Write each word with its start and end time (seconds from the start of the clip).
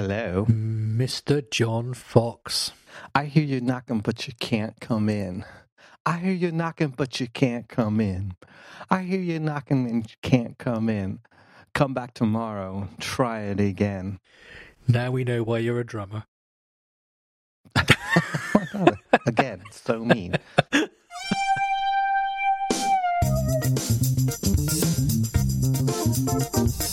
Hello. 0.00 0.46
Mr. 0.48 1.42
John 1.50 1.92
Fox. 1.92 2.70
I 3.16 3.24
hear 3.24 3.42
you 3.42 3.60
knocking, 3.60 3.98
but 3.98 4.28
you 4.28 4.32
can't 4.38 4.80
come 4.80 5.08
in. 5.08 5.44
I 6.06 6.18
hear 6.18 6.34
you 6.34 6.52
knocking, 6.52 6.94
but 6.96 7.18
you 7.18 7.26
can't 7.26 7.68
come 7.68 7.98
in. 8.00 8.36
I 8.88 9.02
hear 9.02 9.18
you 9.20 9.40
knocking 9.40 9.90
and 9.90 10.08
you 10.08 10.16
can't 10.22 10.56
come 10.56 10.88
in. 10.88 11.18
Come 11.74 11.94
back 11.94 12.14
tomorrow. 12.14 12.86
Try 13.00 13.40
it 13.40 13.58
again. 13.58 14.20
Now 14.86 15.10
we 15.10 15.24
know 15.24 15.42
why 15.42 15.58
you're 15.58 15.80
a 15.80 15.84
drummer. 15.84 16.26
again, 19.26 19.62
so 19.72 20.04
mean. 20.04 20.36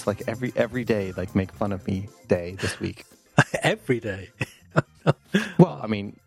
is 0.00 0.06
like 0.06 0.22
every 0.26 0.52
every 0.56 0.84
day 0.84 1.12
like 1.16 1.34
make 1.34 1.52
fun 1.52 1.72
of 1.72 1.86
me 1.86 2.08
day 2.28 2.56
this 2.60 2.80
week? 2.80 3.04
Every 3.62 4.00
day. 4.00 4.30
Well, 5.58 5.80
I 5.82 5.86
mean, 5.86 6.18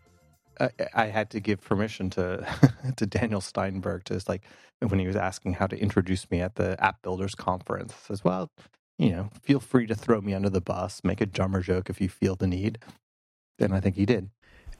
I, 0.60 0.70
I 0.94 1.06
had 1.06 1.30
to 1.30 1.40
give 1.40 1.60
permission 1.60 2.10
to 2.10 2.46
to 2.96 3.06
Daniel 3.06 3.40
Steinberg 3.40 4.04
to 4.04 4.14
just 4.14 4.28
like 4.28 4.42
when 4.80 4.98
he 4.98 5.06
was 5.06 5.16
asking 5.16 5.54
how 5.54 5.66
to 5.66 5.78
introduce 5.78 6.30
me 6.30 6.40
at 6.40 6.56
the 6.56 6.82
App 6.82 7.02
Builders 7.02 7.34
conference. 7.34 7.94
Says, 8.06 8.24
well, 8.24 8.50
you 8.98 9.10
know, 9.10 9.30
feel 9.42 9.60
free 9.60 9.86
to 9.86 9.94
throw 9.94 10.20
me 10.20 10.34
under 10.34 10.50
the 10.50 10.60
bus, 10.60 11.00
make 11.04 11.20
a 11.20 11.26
drummer 11.26 11.60
joke 11.60 11.88
if 11.88 12.00
you 12.00 12.08
feel 12.08 12.36
the 12.36 12.46
need. 12.46 12.78
And 13.58 13.74
I 13.74 13.80
think 13.80 13.96
he 13.96 14.06
did. 14.06 14.30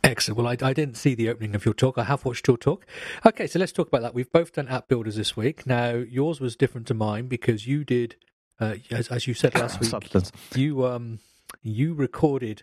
Excellent. 0.02 0.37
Well, 0.37 0.47
I, 0.49 0.57
I, 0.61 0.74
didn't 0.74 0.97
see 0.99 1.15
the 1.15 1.30
opening 1.30 1.55
of 1.55 1.65
your 1.65 1.73
talk. 1.73 1.97
I 1.97 2.05
have 2.05 2.27
watched 2.27 2.47
your 2.47 2.59
talk. 2.59 2.85
Okay, 3.24 3.47
so 3.47 3.59
let's 3.59 3.73
talk 3.73 3.88
about 3.88 4.02
that. 4.02 4.15
We've 4.15 4.30
both 4.30 4.52
done 4.52 4.68
app 4.68 4.87
builders 4.87 5.16
this 5.16 5.35
week. 5.35 5.66
Now, 5.66 5.95
yours 5.95 6.40
was 6.40 6.57
different 6.57 6.87
to 6.88 6.95
mine 6.95 7.27
because 7.27 7.66
you 7.66 7.85
did, 7.85 8.16
uh, 8.60 8.77
as, 8.91 9.09
as 9.09 9.27
you 9.27 9.35
said 9.35 9.55
last 9.63 9.80
week, 9.80 9.91
Substance. 9.91 10.33
you 10.55 10.87
um 10.87 11.19
you 11.63 11.95
recorded 11.95 12.63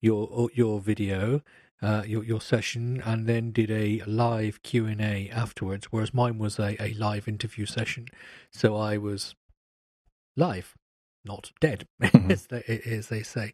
your 0.00 0.48
your 0.54 0.80
video, 0.80 1.42
uh, 1.82 2.02
your 2.06 2.22
your 2.24 2.40
session, 2.40 3.02
and 3.04 3.26
then 3.26 3.50
did 3.52 3.70
a 3.70 4.02
live 4.06 4.62
Q 4.62 4.86
and 4.86 5.00
A 5.00 5.28
afterwards. 5.30 5.86
Whereas 5.90 6.12
mine 6.14 6.38
was 6.38 6.58
a, 6.58 6.80
a 6.82 6.94
live 6.94 7.26
interview 7.28 7.66
session, 7.66 8.06
so 8.50 8.76
I 8.76 8.96
was 8.98 9.34
live 10.36 10.74
not 11.24 11.50
dead, 11.60 11.88
Mhm. 12.02 12.30
as, 12.30 12.46
they, 12.46 12.62
as 12.86 13.08
they 13.08 13.22
say. 13.24 13.52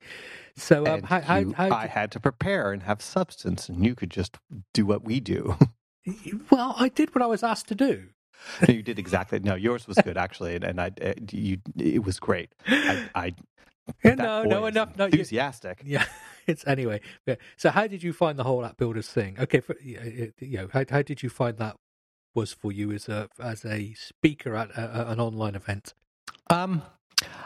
So, 0.57 0.87
um, 0.87 1.03
how, 1.05 1.21
how, 1.23 1.39
you- 1.39 1.55
how 1.57 1.71
I 1.75 1.87
had 1.87 2.11
to 2.13 2.21
prepare 2.21 2.71
and 2.71 2.83
have 2.83 3.01
substance, 3.01 3.69
and 3.71 3.83
you 3.85 3.95
could 3.95 4.11
just 4.11 4.37
do 4.75 4.85
what 4.85 5.03
we 5.03 5.21
do. 5.21 5.57
well, 6.51 6.75
I 6.79 6.91
did 6.91 7.15
what 7.15 7.23
I 7.23 7.27
was 7.27 7.43
asked 7.43 7.69
to 7.69 7.75
do. 7.75 8.09
you 8.69 8.83
did 8.83 8.99
exactly. 8.99 9.41
No, 9.41 9.55
yours 9.55 9.87
was 9.87 9.99
good 9.99 10.17
actually, 10.17 10.55
and, 10.57 10.65
and 10.65 10.81
I, 10.81 10.93
uh, 11.03 11.15
you, 11.31 11.59
it 11.77 12.05
was 12.05 12.19
great. 12.21 12.51
I, 12.67 13.11
I 13.15 13.35
Yeah, 14.05 14.15
no, 14.15 14.45
no, 14.45 14.67
enough. 14.67 14.97
No, 14.97 15.07
you, 15.07 15.13
enthusiastic. 15.13 15.83
yeah, 15.85 16.05
it's 16.47 16.67
anyway. 16.67 17.01
Yeah. 17.27 17.37
So, 17.57 17.71
how 17.71 17.87
did 17.87 18.03
you 18.03 18.13
find 18.13 18.39
the 18.39 18.45
whole 18.45 18.65
app 18.65 18.77
builders 18.77 19.09
thing? 19.09 19.37
Okay, 19.39 19.61
for, 19.61 19.77
you 19.81 20.33
know, 20.41 20.69
how, 20.73 20.85
how 20.89 21.03
did 21.03 21.23
you 21.23 21.29
find 21.29 21.59
that 21.59 21.77
was 22.35 22.53
for 22.53 22.73
you 22.73 22.93
as 22.93 23.09
a 23.09 23.29
as 23.41 23.65
a 23.65 23.95
speaker 23.95 24.55
at 24.57 24.71
a, 24.71 25.11
an 25.11 25.21
online 25.21 25.55
event? 25.55 25.95
Um, 26.51 26.83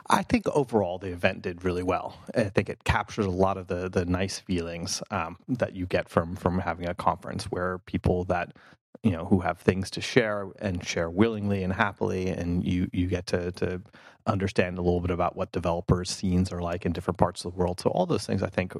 I 0.08 0.22
think 0.22 0.46
overall 0.48 0.98
the 0.98 1.08
event 1.12 1.42
did 1.42 1.64
really 1.64 1.82
well. 1.82 2.18
I 2.34 2.44
think 2.44 2.68
it 2.68 2.84
captured 2.84 3.26
a 3.26 3.30
lot 3.30 3.56
of 3.56 3.66
the 3.66 3.88
the 3.88 4.04
nice 4.04 4.38
feelings 4.38 5.02
um, 5.10 5.36
that 5.48 5.74
you 5.74 5.86
get 5.86 6.08
from 6.08 6.36
from 6.36 6.60
having 6.60 6.88
a 6.88 6.94
conference 6.94 7.44
where 7.44 7.78
people 7.78 8.24
that 8.24 8.52
you 9.02 9.10
know 9.10 9.24
who 9.24 9.40
have 9.40 9.58
things 9.58 9.90
to 9.92 10.00
share 10.00 10.48
and 10.60 10.84
share 10.84 11.10
willingly 11.10 11.62
and 11.62 11.72
happily, 11.72 12.28
and 12.28 12.66
you 12.66 12.88
you 12.92 13.06
get 13.06 13.26
to 13.28 13.52
to 13.52 13.82
understand 14.26 14.78
a 14.78 14.82
little 14.82 15.00
bit 15.00 15.10
about 15.10 15.36
what 15.36 15.52
developers' 15.52 16.10
scenes 16.10 16.52
are 16.52 16.60
like 16.60 16.84
in 16.84 16.92
different 16.92 17.18
parts 17.18 17.44
of 17.44 17.52
the 17.52 17.58
world. 17.58 17.80
So 17.80 17.90
all 17.90 18.06
those 18.06 18.26
things 18.26 18.42
I 18.42 18.48
think 18.48 18.74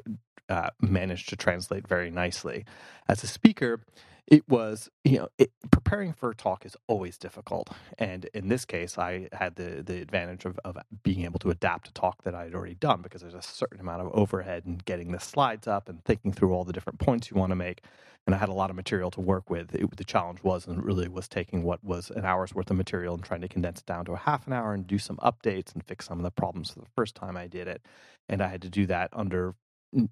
uh, 0.49 0.71
managed 0.81 1.29
to 1.31 1.37
translate 1.37 1.87
very 1.87 2.11
nicely. 2.11 2.65
As 3.09 3.23
a 3.23 3.27
speaker, 3.27 3.81
it 4.29 4.49
was 4.49 4.91
you 5.05 5.19
know 5.19 5.29
it, 5.39 5.51
preparing 5.71 6.13
for 6.13 6.31
a 6.31 6.35
talk 6.35 6.67
is 6.67 6.77
always 6.89 7.19
difficult 7.19 7.71
and 7.99 8.27
in 8.35 8.49
this 8.49 8.65
case 8.65 8.99
i 8.99 9.29
had 9.33 9.57
the 9.57 9.83
the 9.85 10.01
advantage 10.01 10.45
of, 10.45 10.59
of 10.65 10.77
being 11.03 11.25
able 11.25 11.39
to 11.39 11.51
adapt 11.51 11.89
a 11.89 11.93
talk 11.93 12.23
that 12.25 12.35
i 12.35 12.45
had 12.45 12.55
already 12.55 12.75
done 12.75 13.03
because 13.03 13.23
there's 13.23 13.35
a 13.35 13.43
certain 13.43 13.81
amount 13.81 14.03
of 14.03 14.13
overhead 14.15 14.65
in 14.67 14.79
getting 14.85 15.13
the 15.13 15.21
slides 15.21 15.67
up 15.67 15.89
and 15.89 16.05
thinking 16.05 16.33
through 16.33 16.53
all 16.53 16.65
the 16.65 16.73
different 16.73 16.99
points 16.99 17.31
you 17.31 17.37
want 17.37 17.51
to 17.51 17.57
make 17.57 17.83
and 18.27 18.35
i 18.35 18.39
had 18.39 18.49
a 18.49 18.53
lot 18.55 18.71
of 18.71 18.77
material 18.77 19.11
to 19.11 19.21
work 19.21 19.51
with. 19.51 19.75
It, 19.75 19.97
the 19.97 20.05
challenge 20.05 20.43
was 20.43 20.67
and 20.67 20.85
really 20.85 21.09
was 21.09 21.29
taking 21.29 21.63
what 21.63 21.83
was 21.85 22.11
an 22.11 22.25
hour's 22.25 22.55
worth 22.55 22.71
of 22.71 22.77
material 22.77 23.15
and 23.15 23.25
trying 23.25 23.43
to 23.43 23.49
condense 23.49 23.81
it 23.81 23.87
down 23.87 24.05
to 24.07 24.13
a 24.13 24.19
half 24.19 24.47
an 24.47 24.53
hour 24.55 24.75
and 24.75 24.87
do 24.87 24.99
some 24.99 25.19
updates 25.19 25.75
and 25.75 25.85
fix 25.85 26.07
some 26.07 26.19
of 26.19 26.25
the 26.25 26.31
problems 26.33 26.71
for 26.71 26.81
the 26.81 26.87
first 26.97 27.15
time 27.15 27.37
i 27.37 27.47
did 27.47 27.69
it 27.69 27.83
and 28.29 28.43
i 28.43 28.49
had 28.49 28.63
to 28.63 28.71
do 28.71 28.87
that 28.87 29.11
under 29.13 29.55
mm, 29.97 30.09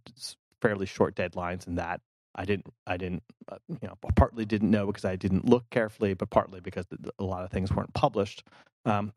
fairly 0.63 0.87
short 0.87 1.17
deadlines 1.17 1.67
and 1.67 1.79
that 1.79 2.01
I 2.35 2.45
didn't, 2.45 2.67
I 2.87 2.97
didn't, 2.97 3.23
uh, 3.51 3.59
you 3.69 3.89
know, 3.89 3.97
partly 4.17 4.45
didn't 4.45 4.71
know 4.71 4.87
because 4.87 5.05
I 5.05 5.17
didn't 5.17 5.49
look 5.49 5.69
carefully, 5.71 6.15
but 6.15 6.31
partly 6.31 6.61
because 6.61 6.87
a 7.19 7.25
lot 7.25 7.45
of 7.45 7.51
things 7.51 7.73
weren't 7.73 7.95
published. 7.95 8.45
Um, 8.85 9.13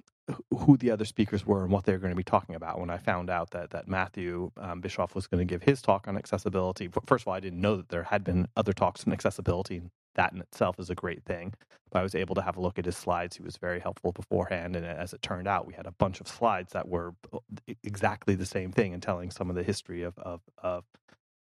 who 0.57 0.75
the 0.77 0.91
other 0.91 1.05
speakers 1.05 1.45
were 1.45 1.63
and 1.63 1.71
what 1.71 1.85
they 1.85 1.93
were 1.93 1.97
going 1.99 2.11
to 2.11 2.15
be 2.17 2.23
talking 2.23 2.55
about. 2.55 2.79
When 2.79 2.89
I 2.89 2.97
found 2.97 3.29
out 3.29 3.51
that 3.51 3.69
that 3.71 3.87
Matthew 3.87 4.51
um, 4.57 4.81
Bischoff 4.81 5.15
was 5.15 5.27
going 5.27 5.45
to 5.45 5.51
give 5.51 5.63
his 5.63 5.81
talk 5.81 6.07
on 6.07 6.17
accessibility, 6.17 6.89
first 7.05 7.23
of 7.23 7.29
all, 7.29 7.33
I 7.33 7.39
didn't 7.39 7.61
know 7.61 7.77
that 7.77 7.89
there 7.89 8.03
had 8.03 8.23
been 8.23 8.47
other 8.57 8.73
talks 8.73 9.05
on 9.07 9.13
accessibility, 9.13 9.77
and 9.77 9.89
that 10.15 10.33
in 10.33 10.39
itself 10.39 10.79
is 10.79 10.89
a 10.89 10.95
great 10.95 11.23
thing. 11.23 11.53
But 11.91 11.99
I 11.99 12.03
was 12.03 12.15
able 12.15 12.35
to 12.35 12.41
have 12.41 12.57
a 12.57 12.61
look 12.61 12.77
at 12.77 12.85
his 12.85 12.97
slides. 12.97 13.37
He 13.37 13.43
was 13.43 13.55
very 13.55 13.79
helpful 13.79 14.11
beforehand, 14.11 14.75
and 14.75 14.85
as 14.85 15.13
it 15.13 15.21
turned 15.21 15.47
out, 15.47 15.65
we 15.65 15.73
had 15.73 15.85
a 15.87 15.91
bunch 15.91 16.19
of 16.19 16.27
slides 16.27 16.73
that 16.73 16.89
were 16.89 17.13
uh, 17.31 17.39
exactly 17.83 18.35
the 18.35 18.45
same 18.45 18.71
thing 18.71 18.93
and 18.93 19.01
telling 19.01 19.31
some 19.31 19.49
of 19.49 19.55
the 19.55 19.63
history 19.63 20.03
of 20.03 20.17
of, 20.19 20.41
of 20.57 20.83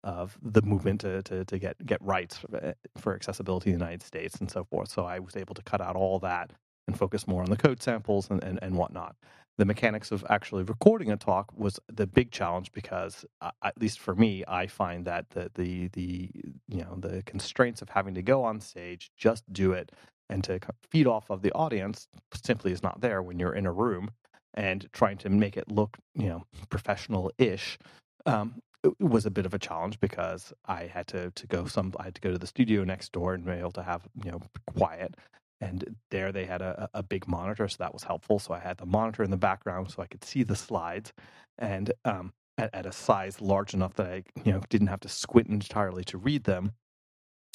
of 0.05 0.39
the 0.43 0.63
movement 0.63 1.03
to, 1.03 1.23
to, 1.23 1.45
to 1.45 1.59
get 1.59 1.85
get 1.87 2.03
rights 2.03 2.39
for, 2.39 2.75
for 2.99 3.15
accessibility 3.15 3.71
in 3.71 3.79
the 3.79 3.85
United 3.85 4.03
States 4.03 4.37
and 4.37 4.51
so 4.51 4.65
forth. 4.65 4.91
So 4.91 5.05
I 5.05 5.19
was 5.19 5.37
able 5.37 5.55
to 5.55 5.63
cut 5.63 5.81
out 5.81 5.97
all 5.97 6.19
that 6.21 6.53
and 6.87 6.99
focus 6.99 7.27
more 7.27 7.43
on 7.43 7.51
the 7.51 7.57
code 7.57 7.83
samples 7.83 8.31
and, 8.31 8.43
and, 8.43 8.59
and 8.63 8.77
whatnot. 8.77 9.17
The 9.59 9.65
mechanics 9.67 10.11
of 10.11 10.25
actually 10.31 10.63
recording 10.65 11.13
a 11.13 11.17
talk 11.17 11.53
was 11.57 11.79
the 11.93 12.07
big 12.07 12.31
challenge 12.31 12.73
because, 12.73 13.27
uh, 13.43 13.51
at 13.63 13.79
least 13.81 13.99
for 14.01 14.15
me, 14.15 14.43
I 14.49 14.67
find 14.67 15.05
that 15.05 15.31
the, 15.31 15.51
the 15.55 15.89
the 15.89 16.31
you 16.69 16.83
know 16.83 16.97
the 16.99 17.23
constraints 17.27 17.83
of 17.83 17.91
having 17.91 18.15
to 18.15 18.23
go 18.23 18.45
on 18.45 18.61
stage, 18.61 19.11
just 19.19 19.45
do 19.53 19.73
it, 19.73 19.93
and 20.31 20.43
to 20.45 20.61
feed 20.89 21.07
off 21.07 21.31
of 21.31 21.43
the 21.43 21.53
audience 21.53 22.09
simply 22.35 22.73
is 22.73 22.83
not 22.83 23.03
there 23.03 23.23
when 23.23 23.39
you're 23.39 23.55
in 23.55 23.67
a 23.67 23.73
room 23.73 24.11
and 24.55 24.89
trying 24.93 25.19
to 25.19 25.29
make 25.29 25.57
it 25.57 25.71
look 25.71 25.99
you 26.15 26.29
know 26.29 26.45
professional-ish 26.71 27.79
um, 28.27 28.63
it 28.83 29.01
was 29.01 29.27
a 29.27 29.31
bit 29.31 29.47
of 29.47 29.55
a 29.55 29.59
challenge 29.59 30.01
because 30.01 30.53
I 30.67 30.85
had 30.87 31.07
to 31.09 31.31
to 31.31 31.47
go 31.47 31.67
some 31.67 31.93
I 31.99 32.05
had 32.05 32.15
to 32.15 32.21
go 32.21 32.31
to 32.31 32.39
the 32.39 32.47
studio 32.47 32.85
next 32.85 33.13
door 33.13 33.35
and 33.35 33.45
be 33.45 33.53
able 33.53 33.73
to 33.73 33.83
have 33.83 34.09
you 34.25 34.31
know 34.31 34.41
quiet. 34.77 35.17
And 35.63 35.97
there 36.11 36.33
they 36.33 36.47
had 36.47 36.63
a, 36.63 36.89
a 36.95 37.03
big 37.03 37.29
monitor, 37.29 37.69
so 37.69 37.77
that 37.81 37.93
was 37.93 38.03
helpful. 38.03 38.39
So 38.39 38.55
I 38.55 38.61
had 38.61 38.79
the 38.79 38.87
monitor 38.87 39.23
in 39.23 39.31
the 39.31 39.37
background 39.37 39.91
so 39.91 40.03
I 40.03 40.07
could 40.07 40.25
see 40.25 40.43
the 40.43 40.57
slides, 40.57 41.13
and 41.59 41.93
um, 42.07 42.33
at, 42.57 42.75
at 42.75 42.87
a 42.87 42.93
size 42.93 43.43
large 43.43 43.75
enough 43.75 43.95
that 43.95 44.07
I 44.07 44.23
you 44.45 44.53
know 44.53 44.63
didn't 44.71 44.87
have 44.89 45.01
to 45.01 45.09
squint 45.09 45.49
entirely 45.49 46.05
to 46.05 46.19
read 46.19 46.45
them. 46.45 46.73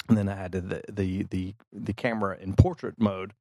And 0.08 0.16
then 0.16 0.28
I 0.28 0.36
had 0.36 0.52
the 0.52 0.82
the 0.88 1.24
the 1.24 1.54
the 1.72 1.92
camera 1.92 2.38
in 2.40 2.54
portrait 2.54 2.94
mode 2.98 3.32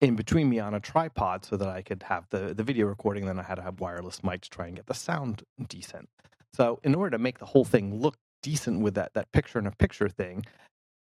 in 0.00 0.14
between 0.14 0.48
me 0.48 0.60
on 0.60 0.74
a 0.74 0.80
tripod 0.80 1.44
so 1.44 1.56
that 1.56 1.68
I 1.68 1.82
could 1.82 2.04
have 2.04 2.26
the 2.30 2.54
the 2.54 2.62
video 2.62 2.86
recording. 2.86 3.26
Then 3.26 3.40
I 3.40 3.42
had 3.42 3.56
to 3.56 3.62
have 3.62 3.80
wireless 3.80 4.22
mic 4.22 4.42
to 4.42 4.50
try 4.50 4.66
and 4.68 4.76
get 4.76 4.86
the 4.86 4.94
sound 4.94 5.42
decent. 5.68 6.08
So 6.54 6.80
in 6.82 6.94
order 6.94 7.10
to 7.10 7.18
make 7.18 7.38
the 7.38 7.46
whole 7.46 7.64
thing 7.64 8.00
look 8.00 8.16
decent 8.42 8.80
with 8.80 8.94
that 8.94 9.14
that 9.14 9.30
picture 9.32 9.58
in 9.58 9.66
a 9.66 9.70
picture 9.72 10.08
thing, 10.08 10.44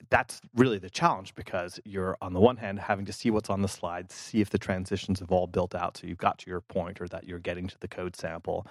that's 0.09 0.41
really 0.55 0.77
the 0.79 0.89
challenge 0.89 1.35
because 1.35 1.79
you're 1.85 2.17
on 2.21 2.33
the 2.33 2.39
one 2.39 2.57
hand 2.57 2.79
having 2.79 3.05
to 3.05 3.13
see 3.13 3.29
what's 3.29 3.49
on 3.49 3.61
the 3.61 3.67
slide, 3.67 4.11
see 4.11 4.41
if 4.41 4.49
the 4.49 4.57
transitions 4.57 5.19
have 5.19 5.31
all 5.31 5.47
built 5.47 5.75
out 5.75 5.97
so 5.97 6.07
you've 6.07 6.17
got 6.17 6.37
to 6.39 6.49
your 6.49 6.61
point 6.61 7.01
or 7.01 7.07
that 7.07 7.25
you're 7.25 7.39
getting 7.39 7.67
to 7.67 7.79
the 7.79 7.87
code 7.87 8.15
sample. 8.15 8.65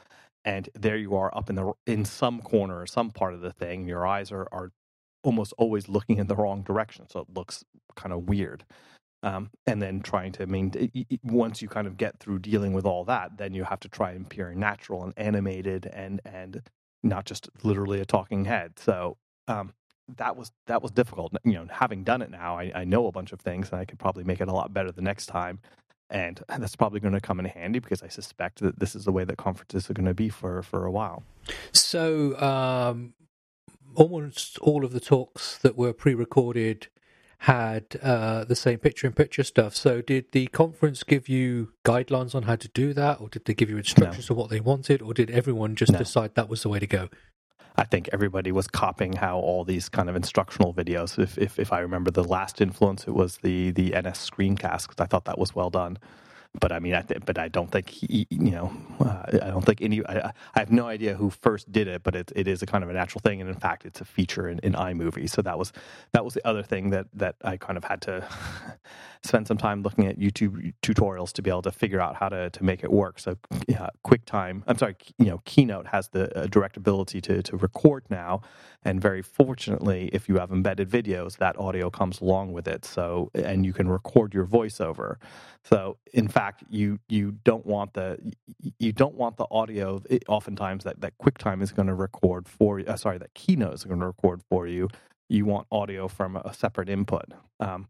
And 0.45 0.69
there 0.75 0.97
you 0.97 1.15
are 1.17 1.37
up 1.37 1.51
in 1.51 1.57
the 1.57 1.73
in 1.87 2.05
some 2.05 2.41
corner 2.41 2.81
or 2.81 2.87
some 2.87 3.11
part 3.11 3.35
of 3.35 3.41
the 3.41 3.53
thing. 3.53 3.87
Your 3.87 4.07
eyes 4.07 4.33
are 4.33 4.49
are 4.53 4.71
almost 5.23 5.53
always 5.59 5.89
looking 5.89 6.19
in 6.19 6.29
the 6.29 6.37
wrong 6.37 6.63
direction, 6.63 7.07
so 7.09 7.21
it 7.21 7.27
looks 7.35 7.65
kind 7.97 8.13
of 8.13 8.29
weird. 8.29 8.65
Um, 9.23 9.51
and 9.67 9.83
then 9.83 10.01
trying 10.01 10.33
to 10.33 10.47
mean 10.47 10.73
it- 10.77 10.93
once 11.25 11.63
you 11.63 11.69
kind 11.69 11.87
of 11.89 11.97
get 11.97 12.21
through 12.21 12.41
dealing 12.41 12.73
with 12.73 12.87
all 12.87 13.05
that 13.07 13.39
then 13.39 13.55
you 13.55 13.65
have 13.65 13.81
to 13.81 13.89
try 13.89 14.13
and 14.13 14.27
appear 14.27 14.55
natural 14.55 15.05
and 15.05 15.15
animated 15.17 15.87
and 15.93 16.21
and 16.25 16.63
not 17.03 17.25
just 17.27 17.49
literally 17.65 18.01
a 18.01 18.05
talking 18.07 18.45
head. 18.47 18.79
So 18.79 19.19
um, 19.49 19.75
that 20.17 20.37
was 20.37 20.53
that 20.67 20.83
was 20.83 20.93
difficult. 20.93 21.35
You 21.45 21.55
know 21.55 21.67
having 21.71 22.05
done 22.05 22.23
it 22.23 22.31
now 22.31 22.59
I, 22.59 22.73
I 22.75 22.85
know 22.85 23.07
a 23.09 23.13
bunch 23.13 23.33
of 23.33 23.41
things 23.41 23.71
and 23.71 23.81
i 23.81 23.85
could 23.87 23.99
probably 23.99 24.25
make 24.25 24.41
it 24.41 24.49
a 24.49 24.53
lot 24.55 24.73
better 24.75 24.93
the 24.93 25.03
next 25.03 25.27
time. 25.27 25.61
And 26.11 26.43
that's 26.49 26.77
probably 26.77 27.01
going 27.01 27.15
to 27.15 27.21
come 27.21 27.41
in 27.41 27.47
handy 27.47 27.81
because 27.81 28.03
i 28.03 28.09
suspect 28.09 28.61
that 28.61 28.79
this 28.81 28.95
is 28.95 29.05
the 29.05 29.13
way 29.13 29.25
that 29.25 29.39
conferences 29.39 29.91
are 29.91 29.95
going 29.95 30.07
to 30.07 30.15
be 30.15 30.29
for 30.31 30.63
for 30.63 30.87
a 30.87 30.93
while. 30.93 31.25
So, 31.73 32.41
um, 32.41 33.15
almost 33.95 34.59
all 34.61 34.85
of 34.85 34.93
the 34.93 35.01
talks 35.01 35.59
that 35.59 35.77
were 35.77 35.93
pre-recorded 35.93 36.89
had 37.43 37.97
uh, 38.03 38.45
the 38.45 38.57
same 38.57 38.79
picture-in-picture 38.79 39.45
stuff. 39.45 39.77
So, 39.77 40.03
did 40.03 40.33
the 40.33 40.49
conference 40.49 41.05
give 41.05 41.29
you 41.29 41.73
guidelines 41.85 42.35
on 42.35 42.45
how 42.45 42.57
to 42.57 42.69
do 42.69 42.93
that, 42.95 43.21
or 43.21 43.29
did 43.29 43.45
they 43.45 43.55
give 43.55 43.71
you 43.71 43.77
instructions 43.77 44.29
no. 44.29 44.35
on 44.35 44.41
what 44.41 44.51
they 44.51 44.61
wanted, 44.61 45.03
or 45.03 45.15
did 45.15 45.31
everyone 45.31 45.77
just 45.77 45.93
no. 45.93 45.99
decide 45.99 46.35
that 46.35 46.49
was 46.49 46.63
the 46.63 46.69
way 46.69 46.79
to 46.79 46.87
go? 46.87 47.09
I 47.77 47.85
think 47.85 48.09
everybody 48.13 48.51
was 48.51 48.67
copying 48.67 49.13
how 49.13 49.39
all 49.39 49.65
these 49.65 49.89
kind 49.89 50.09
of 50.09 50.17
instructional 50.17 50.75
videos. 50.75 51.17
If 51.17 51.39
if, 51.39 51.61
if 51.61 51.73
I 51.73 51.79
remember 51.79 52.11
the 52.11 52.25
last 52.25 52.61
influence, 52.61 53.07
it 53.07 53.13
was 53.13 53.39
the 53.39 53.71
the 53.71 53.91
NSScreencast 53.91 54.89
because 54.89 54.97
I 54.99 55.07
thought 55.07 55.27
that 55.27 55.39
was 55.39 55.55
well 55.55 55.71
done 55.71 55.99
but 56.61 56.73
I 56.73 56.79
mean, 56.79 56.95
I 56.95 57.03
th- 57.03 57.23
but 57.25 57.39
I 57.39 57.49
don't 57.49 57.71
think 57.71 57.89
he, 57.89 58.27
you 58.31 58.51
know, 58.51 58.73
uh, 59.01 59.23
I 59.33 59.51
don't 59.51 59.65
think 59.65 59.83
any. 59.83 60.05
I, 60.07 60.29
I, 60.29 60.59
have 60.59 60.73
no 60.73 60.87
idea 60.87 61.15
who 61.15 61.31
first 61.31 61.71
did 61.71 61.89
it, 61.89 62.03
but 62.03 62.17
it, 62.17 62.33
it 62.35 62.49
is 62.49 62.63
a 62.63 62.67
kind 62.67 62.83
of 62.83 62.91
a 62.91 62.93
natural 62.93 63.21
thing, 63.21 63.41
and 63.41 63.49
in 63.49 63.57
fact, 63.57 63.85
it's 63.85 64.01
a 64.01 64.05
feature 64.05 64.49
in, 64.49 64.59
in 64.61 64.73
iMovie. 64.73 65.29
So 65.29 65.43
that 65.43 65.59
was 65.59 65.73
that 66.13 66.25
was 66.25 66.35
the 66.35 66.47
other 66.47 66.63
thing 66.63 66.91
that 66.91 67.07
that 67.15 67.37
I 67.45 67.57
kind 67.59 67.77
of 67.77 67.85
had 67.85 68.01
to 68.03 68.27
spend 69.23 69.47
some 69.47 69.59
time 69.59 69.83
looking 69.83 70.07
at 70.07 70.19
YouTube 70.19 70.73
tutorials 70.83 71.33
to 71.35 71.43
be 71.43 71.51
able 71.51 71.63
to 71.63 71.73
figure 71.73 72.01
out 72.01 72.17
how 72.17 72.29
to 72.29 72.51
to 72.51 72.65
make 72.65 72.83
it 72.83 72.91
work. 72.91 73.19
So 73.19 73.37
yeah, 73.69 73.89
QuickTime, 74.07 74.63
I'm 74.67 74.79
sorry, 74.79 74.97
you 75.19 75.27
know, 75.27 75.43
Keynote 75.45 75.89
has 75.89 76.09
the 76.09 76.37
uh, 76.37 76.47
direct 76.47 76.77
ability 76.77 77.21
to 77.23 77.43
to 77.43 77.57
record 77.57 78.05
now, 78.11 78.41
and 78.85 79.01
very 79.01 79.23
fortunately, 79.23 80.09
if 80.13 80.29
you 80.29 80.39
have 80.39 80.53
embedded 80.53 80.89
videos, 80.89 81.37
that 81.39 81.59
audio 81.59 81.91
comes 81.91 82.21
along 82.21 82.53
with 82.53 82.69
it. 82.69 82.85
So 82.85 83.31
and 83.35 83.67
you 83.67 83.73
can 83.73 83.89
record 83.89 84.33
your 84.33 84.47
voiceover. 84.47 85.17
So 85.65 85.99
in 86.13 86.29
fact, 86.29 86.65
you 86.71 87.01
you 87.09 87.33
don't 87.45 87.67
want 87.67 87.95
the 87.95 88.19
you 88.79 88.93
don't 88.93 89.15
want 89.15 89.37
the 89.37 89.47
audio. 89.51 90.01
Oftentimes, 90.29 90.85
that 90.85 91.01
that 91.01 91.15
QuickTime 91.19 91.63
is 91.63 91.73
going 91.73 91.89
to 91.89 91.95
record 91.95 92.49
for 92.49 92.79
you. 92.79 92.87
Uh, 92.87 92.97
sorry, 92.97 93.19
that 93.19 93.35
Keynote 93.35 93.75
is 93.75 93.85
going 93.85 94.01
to 94.01 94.07
record 94.07 94.43
for 94.49 94.67
you. 94.67 94.89
You 95.29 95.45
want 95.45 95.67
audio 95.73 96.09
from 96.09 96.37
a 96.37 96.55
separate 96.55 96.89
input. 96.89 97.33
Um, 97.61 97.89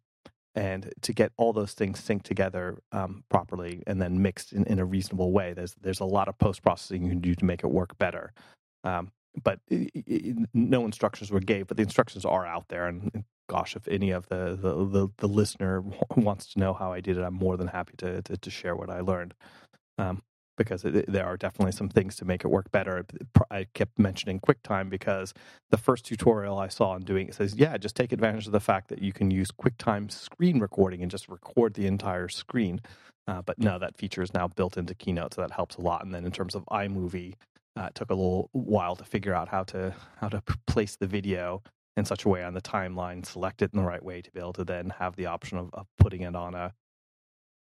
and 0.54 0.92
to 1.02 1.12
get 1.12 1.30
all 1.36 1.52
those 1.52 1.72
things 1.72 2.00
synced 2.00 2.24
together 2.24 2.78
um, 2.90 3.22
properly 3.28 3.84
and 3.86 4.02
then 4.02 4.20
mixed 4.20 4.52
in, 4.52 4.64
in, 4.64 4.80
a 4.80 4.84
reasonable 4.84 5.30
way, 5.30 5.52
there's 5.52 5.76
there's 5.80 6.00
a 6.00 6.04
lot 6.04 6.26
of 6.26 6.36
post 6.38 6.62
processing 6.62 7.04
you 7.04 7.10
can 7.10 7.20
do 7.20 7.34
to 7.34 7.44
make 7.44 7.62
it 7.62 7.68
work 7.68 7.96
better. 7.98 8.32
Um, 8.82 9.12
but 9.42 9.60
no 10.54 10.84
instructions 10.84 11.30
were 11.30 11.40
gave, 11.40 11.66
but 11.66 11.76
the 11.76 11.82
instructions 11.82 12.24
are 12.24 12.46
out 12.46 12.68
there, 12.68 12.86
and 12.86 13.24
gosh, 13.48 13.76
if 13.76 13.88
any 13.88 14.10
of 14.10 14.28
the, 14.28 14.58
the, 14.60 14.84
the, 14.84 15.08
the, 15.18 15.26
listener 15.26 15.82
wants 16.16 16.52
to 16.52 16.60
know 16.60 16.74
how 16.74 16.92
I 16.92 17.00
did 17.00 17.16
it, 17.16 17.22
I'm 17.22 17.34
more 17.34 17.56
than 17.56 17.68
happy 17.68 17.94
to, 17.98 18.22
to, 18.22 18.36
to 18.36 18.50
share 18.50 18.76
what 18.76 18.90
I 18.90 19.00
learned. 19.00 19.34
Um, 19.98 20.22
because 20.58 20.84
it, 20.84 21.10
there 21.10 21.24
are 21.24 21.36
definitely 21.36 21.72
some 21.72 21.88
things 21.88 22.16
to 22.16 22.24
make 22.24 22.44
it 22.44 22.48
work 22.48 22.70
better. 22.70 23.06
I 23.50 23.66
kept 23.72 23.98
mentioning 23.98 24.40
QuickTime 24.40 24.90
because 24.90 25.32
the 25.70 25.78
first 25.78 26.04
tutorial 26.04 26.58
I 26.58 26.68
saw 26.68 26.90
on 26.90 27.02
doing 27.02 27.28
it 27.28 27.34
says, 27.34 27.54
yeah, 27.54 27.78
just 27.78 27.94
take 27.94 28.12
advantage 28.12 28.46
of 28.46 28.52
the 28.52 28.60
fact 28.60 28.88
that 28.88 29.00
you 29.00 29.12
can 29.12 29.30
use 29.30 29.50
QuickTime 29.50 30.10
screen 30.10 30.58
recording 30.58 31.00
and 31.00 31.10
just 31.10 31.28
record 31.28 31.74
the 31.74 31.86
entire 31.86 32.28
screen. 32.28 32.80
Uh, 33.26 33.42
but 33.42 33.58
no, 33.58 33.78
that 33.78 33.96
feature 33.96 34.22
is 34.22 34.34
now 34.34 34.48
built 34.48 34.76
into 34.76 34.94
Keynote, 34.94 35.34
so 35.34 35.42
that 35.42 35.52
helps 35.52 35.76
a 35.76 35.80
lot. 35.80 36.04
And 36.04 36.14
then 36.14 36.24
in 36.24 36.32
terms 36.32 36.54
of 36.54 36.64
iMovie, 36.66 37.34
uh, 37.78 37.86
it 37.86 37.94
took 37.94 38.10
a 38.10 38.14
little 38.14 38.50
while 38.52 38.96
to 38.96 39.04
figure 39.04 39.34
out 39.34 39.48
how 39.48 39.64
to 39.64 39.94
how 40.16 40.28
to 40.28 40.42
place 40.66 40.96
the 40.96 41.06
video 41.06 41.62
in 41.96 42.04
such 42.04 42.24
a 42.24 42.28
way 42.28 42.44
on 42.44 42.54
the 42.54 42.62
timeline, 42.62 43.24
select 43.26 43.62
it 43.62 43.70
in 43.72 43.80
the 43.80 43.86
right 43.86 44.04
way 44.04 44.22
to 44.22 44.30
be 44.32 44.40
able 44.40 44.52
to 44.54 44.64
then 44.64 44.90
have 44.98 45.16
the 45.16 45.26
option 45.26 45.58
of, 45.58 45.70
of 45.74 45.86
putting 45.98 46.22
it 46.22 46.36
on 46.36 46.54
a 46.54 46.74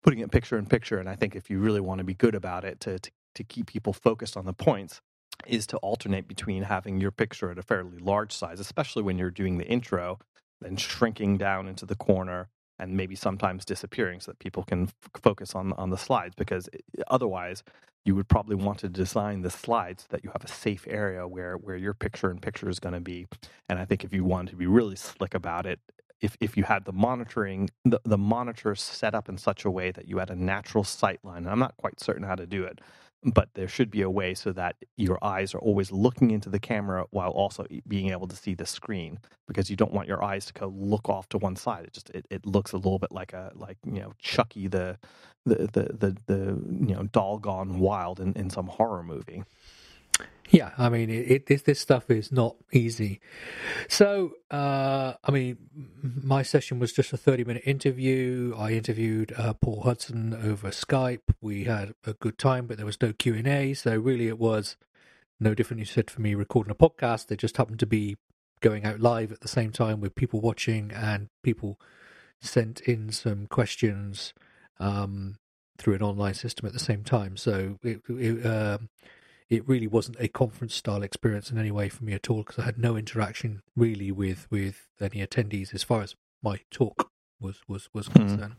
putting 0.03 0.19
it 0.19 0.31
picture 0.31 0.57
in 0.57 0.65
picture. 0.65 0.99
And 0.99 1.09
I 1.09 1.15
think 1.15 1.35
if 1.35 1.49
you 1.49 1.59
really 1.59 1.81
want 1.81 1.99
to 1.99 2.03
be 2.03 2.13
good 2.13 2.35
about 2.35 2.65
it 2.65 2.79
to, 2.81 2.99
to, 2.99 3.11
to 3.35 3.43
keep 3.43 3.67
people 3.67 3.93
focused 3.93 4.37
on 4.37 4.45
the 4.45 4.53
points, 4.53 5.01
is 5.47 5.67
to 5.67 5.77
alternate 5.77 6.27
between 6.27 6.63
having 6.63 7.01
your 7.01 7.11
picture 7.11 7.51
at 7.51 7.57
a 7.57 7.63
fairly 7.63 7.97
large 7.99 8.33
size, 8.33 8.59
especially 8.59 9.03
when 9.03 9.17
you're 9.17 9.31
doing 9.31 9.57
the 9.57 9.65
intro, 9.67 10.19
then 10.61 10.77
shrinking 10.77 11.37
down 11.37 11.67
into 11.67 11.85
the 11.85 11.95
corner 11.95 12.49
and 12.79 12.95
maybe 12.97 13.15
sometimes 13.15 13.65
disappearing 13.65 14.19
so 14.19 14.31
that 14.31 14.39
people 14.39 14.63
can 14.63 14.83
f- 14.83 15.21
focus 15.21 15.55
on 15.55 15.73
on 15.73 15.89
the 15.89 15.97
slides 15.97 16.33
because 16.35 16.69
otherwise 17.07 17.63
you 18.05 18.15
would 18.15 18.27
probably 18.29 18.55
want 18.55 18.79
to 18.79 18.89
design 18.89 19.41
the 19.41 19.49
slides 19.49 20.03
so 20.03 20.07
that 20.11 20.23
you 20.23 20.31
have 20.31 20.43
a 20.43 20.47
safe 20.47 20.85
area 20.89 21.27
where 21.27 21.57
where 21.57 21.77
your 21.77 21.93
picture 21.93 22.31
in 22.31 22.39
picture 22.39 22.69
is 22.69 22.79
going 22.79 22.93
to 22.93 23.01
be. 23.01 23.27
And 23.69 23.79
i 23.79 23.85
think 23.85 24.03
if 24.03 24.13
you 24.13 24.23
wanted 24.25 24.51
to 24.51 24.57
be 24.57 24.67
really 24.67 24.95
slick 24.95 25.33
about 25.35 25.65
it 25.65 25.79
if 26.21 26.37
if 26.39 26.57
you 26.57 26.63
had 26.63 26.85
the 26.85 26.93
monitoring 26.93 27.69
the, 27.85 27.99
the 28.05 28.17
monitor 28.17 28.75
set 28.75 29.13
up 29.13 29.29
in 29.29 29.37
such 29.37 29.65
a 29.65 29.71
way 29.71 29.91
that 29.91 30.07
you 30.07 30.17
had 30.17 30.29
a 30.29 30.35
natural 30.35 30.83
sight 30.83 31.19
line 31.23 31.45
i'm 31.47 31.59
not 31.59 31.77
quite 31.77 31.99
certain 31.99 32.23
how 32.23 32.35
to 32.35 32.45
do 32.47 32.63
it 32.63 32.79
but 33.25 33.49
there 33.53 33.67
should 33.67 33.89
be 33.89 34.01
a 34.01 34.09
way 34.09 34.33
so 34.33 34.51
that 34.51 34.75
your 34.97 35.17
eyes 35.23 35.53
are 35.53 35.59
always 35.59 35.91
looking 35.91 36.31
into 36.31 36.49
the 36.49 36.59
camera 36.59 37.05
while 37.11 37.31
also 37.31 37.65
being 37.87 38.09
able 38.09 38.27
to 38.27 38.35
see 38.35 38.53
the 38.53 38.65
screen 38.65 39.19
because 39.47 39.69
you 39.69 39.75
don't 39.75 39.93
want 39.93 40.07
your 40.07 40.23
eyes 40.23 40.45
to 40.45 40.53
go 40.53 40.67
look 40.75 41.09
off 41.09 41.29
to 41.29 41.37
one 41.37 41.55
side. 41.55 41.85
It 41.85 41.93
just 41.93 42.09
it, 42.11 42.25
it 42.29 42.45
looks 42.45 42.73
a 42.73 42.77
little 42.77 42.99
bit 42.99 43.11
like 43.11 43.33
a 43.33 43.51
like 43.55 43.77
you 43.85 44.01
know 44.01 44.13
chucky 44.19 44.67
the 44.67 44.97
the 45.45 45.55
the 45.73 45.83
the, 45.93 46.17
the 46.27 46.39
you 46.87 46.95
know 46.95 47.03
doll 47.11 47.39
gone 47.39 47.79
wild 47.79 48.19
in, 48.19 48.33
in 48.33 48.49
some 48.49 48.67
horror 48.67 49.03
movie 49.03 49.43
yeah, 50.53 50.69
I 50.77 50.89
mean, 50.89 51.09
it, 51.09 51.49
it, 51.49 51.65
this 51.65 51.79
stuff 51.79 52.11
is 52.11 52.31
not 52.31 52.57
easy. 52.71 53.19
So, 53.89 54.33
uh, 54.51 55.13
I 55.23 55.31
mean, 55.31 55.57
my 56.03 56.43
session 56.43 56.77
was 56.77 56.93
just 56.93 57.11
a 57.11 57.17
thirty-minute 57.17 57.63
interview. 57.65 58.53
I 58.55 58.73
interviewed 58.73 59.33
uh, 59.35 59.53
Paul 59.53 59.81
Hudson 59.81 60.35
over 60.35 60.69
Skype. 60.69 61.33
We 61.41 61.63
had 61.63 61.95
a 62.05 62.13
good 62.13 62.37
time, 62.37 62.67
but 62.67 62.77
there 62.77 62.85
was 62.85 63.01
no 63.01 63.13
Q 63.13 63.33
and 63.33 63.47
A. 63.47 63.73
So, 63.73 63.97
really, 63.97 64.27
it 64.27 64.37
was 64.37 64.77
no 65.39 65.55
different. 65.55 65.79
You 65.79 65.85
said 65.85 66.11
for 66.11 66.21
me 66.21 66.35
recording 66.35 66.69
a 66.69 66.75
podcast. 66.75 67.27
They 67.27 67.35
just 67.35 67.57
happened 67.57 67.79
to 67.79 67.87
be 67.87 68.17
going 68.61 68.85
out 68.85 68.99
live 68.99 69.31
at 69.31 69.41
the 69.41 69.47
same 69.47 69.71
time 69.71 70.01
with 70.01 70.13
people 70.13 70.39
watching, 70.39 70.91
and 70.91 71.29
people 71.41 71.79
sent 72.41 72.79
in 72.81 73.11
some 73.11 73.47
questions 73.47 74.35
um, 74.79 75.39
through 75.79 75.95
an 75.95 76.03
online 76.03 76.35
system 76.35 76.67
at 76.67 76.73
the 76.73 76.79
same 76.79 77.03
time. 77.03 77.37
So, 77.37 77.79
it, 77.81 78.01
it 78.07 78.45
um, 78.45 78.89
it 79.53 79.67
really 79.67 79.87
wasn't 79.87 80.17
a 80.19 80.27
conference 80.27 80.73
style 80.73 81.03
experience 81.03 81.51
in 81.51 81.57
any 81.57 81.71
way 81.71 81.89
for 81.89 82.03
me 82.03 82.13
at 82.13 82.29
all 82.29 82.39
because 82.39 82.59
I 82.59 82.63
had 82.63 82.77
no 82.77 82.95
interaction 82.95 83.61
really 83.75 84.11
with 84.11 84.47
with 84.49 84.87
any 84.99 85.25
attendees 85.25 85.73
as 85.73 85.83
far 85.83 86.01
as 86.01 86.15
my 86.41 86.59
talk 86.71 87.11
was 87.39 87.61
was 87.67 87.89
was 87.93 88.09
mm-hmm. 88.09 88.27
concerned. 88.27 88.55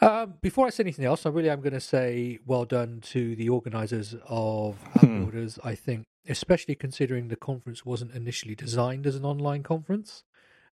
Um, 0.00 0.34
before 0.42 0.66
I 0.66 0.70
say 0.70 0.82
anything 0.82 1.06
else, 1.06 1.24
I 1.24 1.30
really 1.30 1.48
am 1.48 1.62
going 1.62 1.72
to 1.72 1.80
say 1.80 2.38
well 2.44 2.66
done 2.66 3.00
to 3.12 3.34
the 3.34 3.48
organisers 3.48 4.14
of 4.26 4.76
hmm. 5.00 5.24
Orders. 5.24 5.58
I 5.64 5.74
think, 5.74 6.04
especially 6.28 6.74
considering 6.74 7.28
the 7.28 7.36
conference 7.36 7.86
wasn't 7.86 8.12
initially 8.12 8.54
designed 8.54 9.06
as 9.06 9.16
an 9.16 9.24
online 9.24 9.62
conference, 9.62 10.24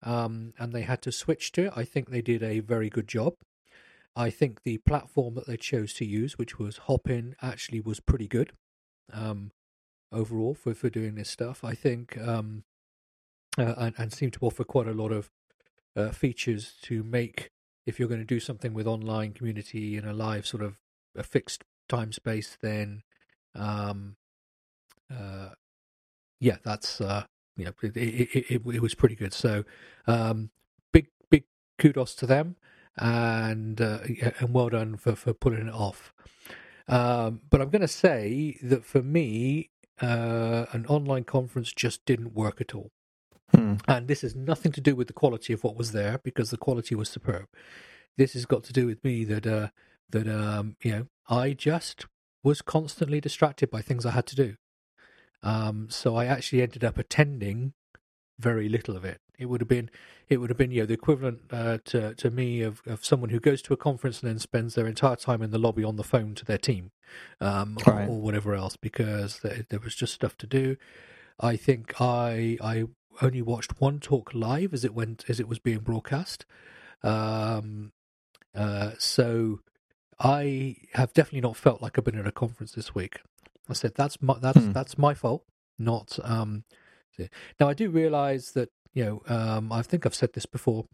um, 0.02 0.54
and 0.58 0.74
they 0.74 0.82
had 0.82 1.04
to 1.04 1.12
switch 1.12 1.52
to 1.54 1.66
it. 1.68 1.74
I 1.76 1.84
think 1.84 2.10
they 2.10 2.24
did 2.24 2.42
a 2.42 2.62
very 2.62 2.90
good 2.90 3.08
job. 3.08 3.34
I 4.16 4.30
think 4.30 4.64
the 4.64 4.80
platform 4.80 5.36
that 5.36 5.48
they 5.48 5.56
chose 5.56 5.94
to 5.94 6.06
use, 6.06 6.38
which 6.38 6.58
was 6.58 6.78
Hopin, 6.78 7.36
actually 7.42 7.80
was 7.80 8.00
pretty 8.00 8.28
good 8.28 8.52
um, 9.14 9.52
overall 10.12 10.54
for, 10.54 10.74
for 10.74 10.90
doing 10.90 11.16
this 11.16 11.30
stuff. 11.30 11.64
I 11.64 11.74
think 11.74 12.18
um, 12.18 12.64
uh, 13.58 13.74
and, 13.78 13.96
and 13.98 14.14
seem 14.14 14.32
to 14.32 14.40
offer 14.42 14.64
quite 14.64 14.88
a 14.88 14.94
lot 14.94 15.12
of 15.12 15.30
uh, 15.96 16.10
features 16.10 16.74
to 16.84 17.04
make 17.04 17.50
if 17.86 18.00
you're 18.00 18.08
going 18.08 18.22
to 18.22 18.26
do 18.26 18.40
something 18.40 18.74
with 18.74 18.88
online 18.88 19.34
community 19.34 19.98
in 19.98 20.06
a 20.06 20.14
live 20.14 20.46
sort 20.46 20.64
of 20.64 20.78
a 21.16 21.24
fixed 21.24 21.64
time 21.90 22.12
space, 22.12 22.58
then 22.62 23.02
um, 23.56 24.16
uh, 25.12 25.50
yeah, 26.40 26.58
that's 26.64 27.02
uh, 27.02 27.24
yeah, 27.58 27.70
it, 27.82 27.98
it, 27.98 28.46
it, 28.50 28.62
it 28.66 28.82
was 28.82 28.96
pretty 28.96 29.16
good. 29.16 29.34
So 29.34 29.64
um, 30.08 30.52
big 30.94 31.08
big 31.30 31.44
kudos 31.78 32.16
to 32.16 32.26
them 32.26 32.56
and 32.98 33.82
uh, 33.82 34.00
and 34.40 34.54
well 34.54 34.70
done 34.70 34.98
for 34.98 35.16
for 35.16 35.34
pulling 35.34 35.68
it 35.68 35.74
off. 35.74 36.14
Um, 36.88 37.42
but 37.50 37.62
I'm 37.62 37.70
going 37.70 37.82
to 37.82 37.88
say 37.88 38.58
that 38.64 38.86
for 38.86 39.02
me, 39.02 39.70
uh, 40.02 40.66
an 40.72 40.86
online 40.88 41.24
conference 41.24 41.72
just 41.74 42.06
didn't 42.06 42.34
work 42.34 42.60
at 42.60 42.74
all. 42.74 42.92
Hmm. 43.54 43.76
And 43.88 44.08
this 44.08 44.22
has 44.22 44.36
nothing 44.36 44.72
to 44.74 44.82
do 44.82 44.96
with 44.96 45.08
the 45.08 45.14
quality 45.14 45.54
of 45.54 45.64
what 45.64 45.76
was 45.76 45.92
there 45.92 46.20
because 46.24 46.52
the 46.52 46.58
quality 46.58 46.96
was 46.96 47.10
superb. 47.10 47.48
This 48.18 48.34
has 48.34 48.46
got 48.46 48.64
to 48.66 48.74
do 48.74 48.86
with 48.86 49.04
me 49.04 49.24
that 49.26 49.46
uh, 49.46 49.68
that 50.10 50.28
um, 50.28 50.76
you 50.84 50.92
know 50.92 51.08
I 51.30 51.54
just 51.54 52.06
was 52.44 52.62
constantly 52.62 53.22
distracted 53.22 53.70
by 53.70 53.82
things 53.82 54.06
I 54.06 54.12
had 54.12 54.26
to 54.28 54.36
do. 54.36 54.56
Um, 55.44 55.88
so 55.90 56.16
I 56.16 56.26
actually 56.26 56.62
ended 56.62 56.84
up 56.84 56.98
attending 56.98 57.74
very 58.40 58.70
little 58.70 58.96
of 58.96 59.06
it. 59.06 59.20
It 59.42 59.50
would 59.50 59.62
have 59.62 59.68
been 59.68 59.90
it 60.30 60.38
would 60.38 60.50
have 60.50 60.58
been 60.58 60.72
you 60.72 60.82
know 60.82 60.86
the 60.86 60.94
equivalent 60.94 61.42
uh, 61.52 61.80
to 61.86 62.14
to 62.16 62.30
me 62.30 62.62
of, 62.62 62.82
of 62.86 63.04
someone 63.04 63.32
who 63.32 63.40
goes 63.40 63.62
to 63.64 63.74
a 63.74 63.78
conference 63.78 64.22
and 64.22 64.30
then 64.30 64.40
spends 64.40 64.76
their 64.76 64.88
entire 64.88 65.16
time 65.16 65.42
in 65.42 65.52
the 65.52 65.58
lobby 65.58 65.84
on 65.84 65.96
the 65.96 66.04
phone 66.04 66.36
to 66.36 66.46
their 66.46 66.58
team 66.58 66.92
um, 67.40 67.78
right. 67.88 68.08
or, 68.08 68.12
or, 68.12 68.22
whatever 68.22 68.54
else 68.54 68.78
because 68.78 69.40
there, 69.40 69.66
there, 69.70 69.80
was 69.80 69.96
just 69.96 70.14
stuff 70.14 70.38
to 70.38 70.48
do. 70.48 70.78
I 71.40 71.56
think 71.56 72.00
I 72.00 72.58
I 72.62 72.86
only 73.22 73.42
watched 73.42 73.82
one 73.82 74.00
talk 74.00 74.34
live 74.34 74.74
as 74.74 74.86
it 74.86 74.94
went 74.94 75.26
as 75.28 75.40
it 75.40 75.48
was 75.48 75.60
being 75.60 75.80
broadcast. 75.80 76.46
Um, 77.04 77.92
uh, 78.54 78.92
so 79.00 79.62
I 80.20 80.76
have 80.94 81.14
definitely 81.14 81.42
not 81.42 81.58
felt 81.58 81.82
like 81.82 81.98
I've 81.98 82.04
been 82.04 82.20
at 82.20 82.28
a 82.28 82.32
conference 82.32 82.74
this 82.74 82.94
week. 82.94 83.22
I 83.70 83.74
said 83.74 83.94
that's 83.96 84.22
my 84.22 84.38
that's 84.40 84.60
hmm. 84.60 84.72
that's 84.72 84.98
my 84.98 85.14
fault, 85.14 85.44
not 85.80 86.20
um, 86.24 86.64
Now 87.60 87.70
I 87.70 87.74
do 87.74 87.90
realise 87.90 88.52
that 88.52 88.70
you 88.94 89.06
know 89.06 89.22
um, 89.28 89.72
I 89.72 89.82
think 89.82 90.06
I've 90.06 90.16
said 90.16 90.34
this 90.34 90.46
before. 90.46 90.86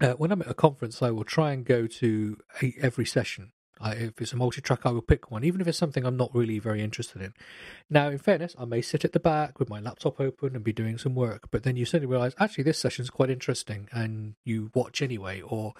Uh, 0.00 0.12
when 0.12 0.30
I'm 0.30 0.42
at 0.42 0.50
a 0.50 0.54
conference, 0.54 1.00
I 1.02 1.10
will 1.10 1.24
try 1.24 1.52
and 1.52 1.64
go 1.64 1.86
to 1.86 2.36
a, 2.62 2.74
every 2.80 3.06
session. 3.06 3.52
I, 3.80 3.92
if 3.92 4.20
it's 4.20 4.32
a 4.32 4.36
multi-track, 4.36 4.80
I 4.84 4.90
will 4.90 5.02
pick 5.02 5.30
one, 5.30 5.44
even 5.44 5.60
if 5.60 5.66
it's 5.66 5.78
something 5.78 6.04
I'm 6.04 6.16
not 6.16 6.34
really 6.34 6.58
very 6.58 6.82
interested 6.82 7.20
in. 7.20 7.34
Now, 7.90 8.08
in 8.08 8.18
fairness, 8.18 8.54
I 8.58 8.64
may 8.64 8.80
sit 8.80 9.04
at 9.04 9.12
the 9.12 9.20
back 9.20 9.58
with 9.58 9.68
my 9.68 9.80
laptop 9.80 10.18
open 10.18 10.54
and 10.54 10.64
be 10.64 10.72
doing 10.72 10.96
some 10.98 11.14
work, 11.14 11.48
but 11.50 11.62
then 11.62 11.76
you 11.76 11.84
suddenly 11.84 12.10
realise 12.10 12.34
actually 12.38 12.64
this 12.64 12.78
session's 12.78 13.10
quite 13.10 13.30
interesting, 13.30 13.88
and 13.92 14.34
you 14.44 14.70
watch 14.74 15.02
anyway, 15.02 15.42
or 15.42 15.74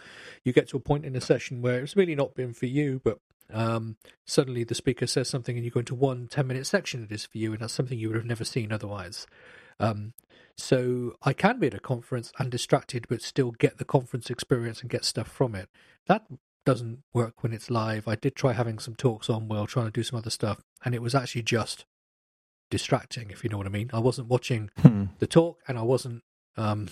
you 0.44 0.52
get 0.52 0.68
to 0.68 0.76
a 0.76 0.80
point 0.80 1.06
in 1.06 1.16
a 1.16 1.20
session 1.20 1.62
where 1.62 1.80
it's 1.80 1.96
really 1.96 2.14
not 2.14 2.34
been 2.34 2.52
for 2.52 2.66
you, 2.66 3.00
but 3.02 3.18
um, 3.52 3.96
suddenly 4.24 4.64
the 4.64 4.74
speaker 4.74 5.06
says 5.06 5.28
something 5.28 5.56
and 5.56 5.64
you 5.64 5.70
go 5.70 5.80
into 5.80 5.94
one 5.94 6.26
10 6.26 6.46
minute 6.46 6.66
section 6.66 7.04
it 7.04 7.12
is 7.12 7.24
for 7.24 7.38
you 7.38 7.52
and 7.52 7.60
that's 7.60 7.72
something 7.72 7.96
you 7.96 8.08
would 8.08 8.16
have 8.16 8.24
never 8.24 8.44
seen 8.44 8.72
otherwise 8.72 9.24
um, 9.80 10.12
so 10.56 11.14
i 11.22 11.32
can 11.32 11.58
be 11.58 11.66
at 11.66 11.74
a 11.74 11.80
conference 11.80 12.32
and 12.38 12.50
distracted 12.50 13.06
but 13.08 13.22
still 13.22 13.50
get 13.52 13.78
the 13.78 13.84
conference 13.84 14.30
experience 14.30 14.80
and 14.80 14.90
get 14.90 15.04
stuff 15.04 15.28
from 15.28 15.54
it 15.54 15.68
that 16.06 16.26
doesn't 16.64 17.02
work 17.12 17.42
when 17.42 17.52
it's 17.52 17.70
live 17.70 18.08
i 18.08 18.14
did 18.14 18.34
try 18.34 18.52
having 18.52 18.78
some 18.78 18.94
talks 18.94 19.28
on 19.28 19.48
while 19.48 19.66
trying 19.66 19.86
to 19.86 19.92
do 19.92 20.02
some 20.02 20.18
other 20.18 20.30
stuff 20.30 20.62
and 20.84 20.94
it 20.94 21.02
was 21.02 21.14
actually 21.14 21.42
just 21.42 21.84
distracting 22.70 23.30
if 23.30 23.44
you 23.44 23.50
know 23.50 23.58
what 23.58 23.66
i 23.66 23.70
mean 23.70 23.90
i 23.92 23.98
wasn't 23.98 24.26
watching 24.26 24.70
hmm. 24.80 25.04
the 25.18 25.26
talk 25.26 25.60
and 25.68 25.78
i 25.78 25.82
wasn't 25.82 26.22
um, 26.58 26.88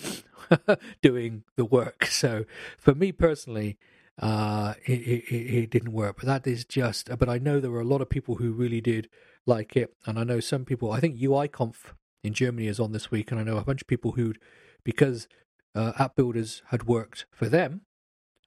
doing 1.01 1.43
the 1.55 1.65
work 1.65 2.05
so 2.09 2.45
for 2.77 2.93
me 2.93 3.11
personally 3.11 3.77
uh, 4.19 4.75
it, 4.85 5.01
it, 5.01 5.33
it 5.33 5.69
didn't 5.69 5.91
work. 5.91 6.17
But 6.17 6.25
that 6.25 6.47
is 6.47 6.65
just. 6.65 7.09
But 7.17 7.29
I 7.29 7.37
know 7.37 7.59
there 7.59 7.71
were 7.71 7.81
a 7.81 7.85
lot 7.85 8.01
of 8.01 8.09
people 8.09 8.35
who 8.35 8.51
really 8.51 8.81
did 8.81 9.09
like 9.45 9.75
it, 9.75 9.93
and 10.05 10.17
I 10.17 10.23
know 10.23 10.39
some 10.39 10.65
people. 10.65 10.91
I 10.91 10.99
think 10.99 11.19
UiConf 11.19 11.93
in 12.25 12.33
Germany 12.33 12.67
is 12.67 12.79
on 12.79 12.91
this 12.91 13.11
week, 13.11 13.31
and 13.31 13.39
I 13.39 13.43
know 13.43 13.57
a 13.57 13.63
bunch 13.63 13.81
of 13.81 13.87
people 13.87 14.13
who'd 14.13 14.39
because 14.83 15.27
uh, 15.75 15.93
app 15.99 16.15
builders 16.15 16.63
had 16.69 16.85
worked 16.87 17.25
for 17.31 17.47
them. 17.47 17.81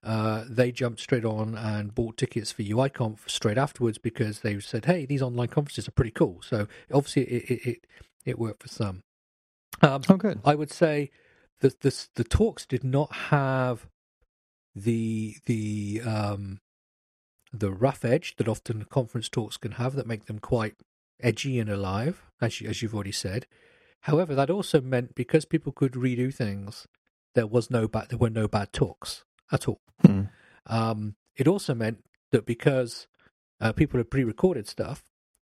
Uh, 0.02 0.44
they 0.48 0.70
jumped 0.70 1.00
straight 1.00 1.24
on 1.24 1.56
and 1.56 1.94
bought 1.94 2.16
tickets 2.16 2.52
for 2.52 2.62
UiConf 2.62 3.28
straight 3.28 3.58
afterwards 3.58 3.98
because 3.98 4.40
they 4.40 4.58
said, 4.60 4.84
"Hey, 4.84 5.06
these 5.06 5.22
online 5.22 5.48
conferences 5.48 5.88
are 5.88 5.92
pretty 5.92 6.10
cool." 6.10 6.40
So 6.42 6.66
obviously, 6.92 7.22
it 7.24 7.50
it, 7.50 7.68
it, 7.68 7.86
it 8.24 8.38
worked 8.38 8.62
for 8.62 8.68
some. 8.68 9.02
Um, 9.82 10.02
oh, 10.08 10.16
good. 10.16 10.40
I 10.44 10.54
would 10.54 10.72
say 10.72 11.10
that 11.60 11.80
the 11.80 12.06
the 12.14 12.24
talks 12.24 12.66
did 12.66 12.84
not 12.84 13.12
have 13.30 13.86
the 14.74 15.36
the 15.46 16.00
um, 16.04 16.60
the 17.52 17.72
rough 17.72 18.04
edge 18.04 18.36
that 18.36 18.48
often 18.48 18.84
conference 18.84 19.28
talks 19.28 19.56
can 19.56 19.72
have 19.72 19.94
that 19.94 20.06
make 20.06 20.26
them 20.26 20.38
quite 20.38 20.74
edgy 21.20 21.58
and 21.58 21.68
alive, 21.68 22.22
as 22.40 22.60
you, 22.60 22.68
as 22.68 22.82
you've 22.82 22.94
already 22.94 23.12
said. 23.12 23.46
However, 24.02 24.34
that 24.34 24.50
also 24.50 24.80
meant 24.80 25.14
because 25.14 25.44
people 25.44 25.72
could 25.72 25.92
redo 25.92 26.32
things, 26.32 26.86
there 27.34 27.46
was 27.46 27.70
no 27.70 27.88
bad 27.88 28.08
there 28.10 28.18
were 28.18 28.30
no 28.30 28.48
bad 28.48 28.72
talks 28.72 29.24
at 29.52 29.68
all. 29.68 29.80
Mm. 30.04 30.30
Um, 30.66 31.16
it 31.36 31.48
also 31.48 31.74
meant 31.74 32.04
that 32.32 32.46
because 32.46 33.06
uh, 33.60 33.72
people 33.72 33.98
had 33.98 34.10
pre-recorded 34.10 34.68
stuff, 34.68 35.04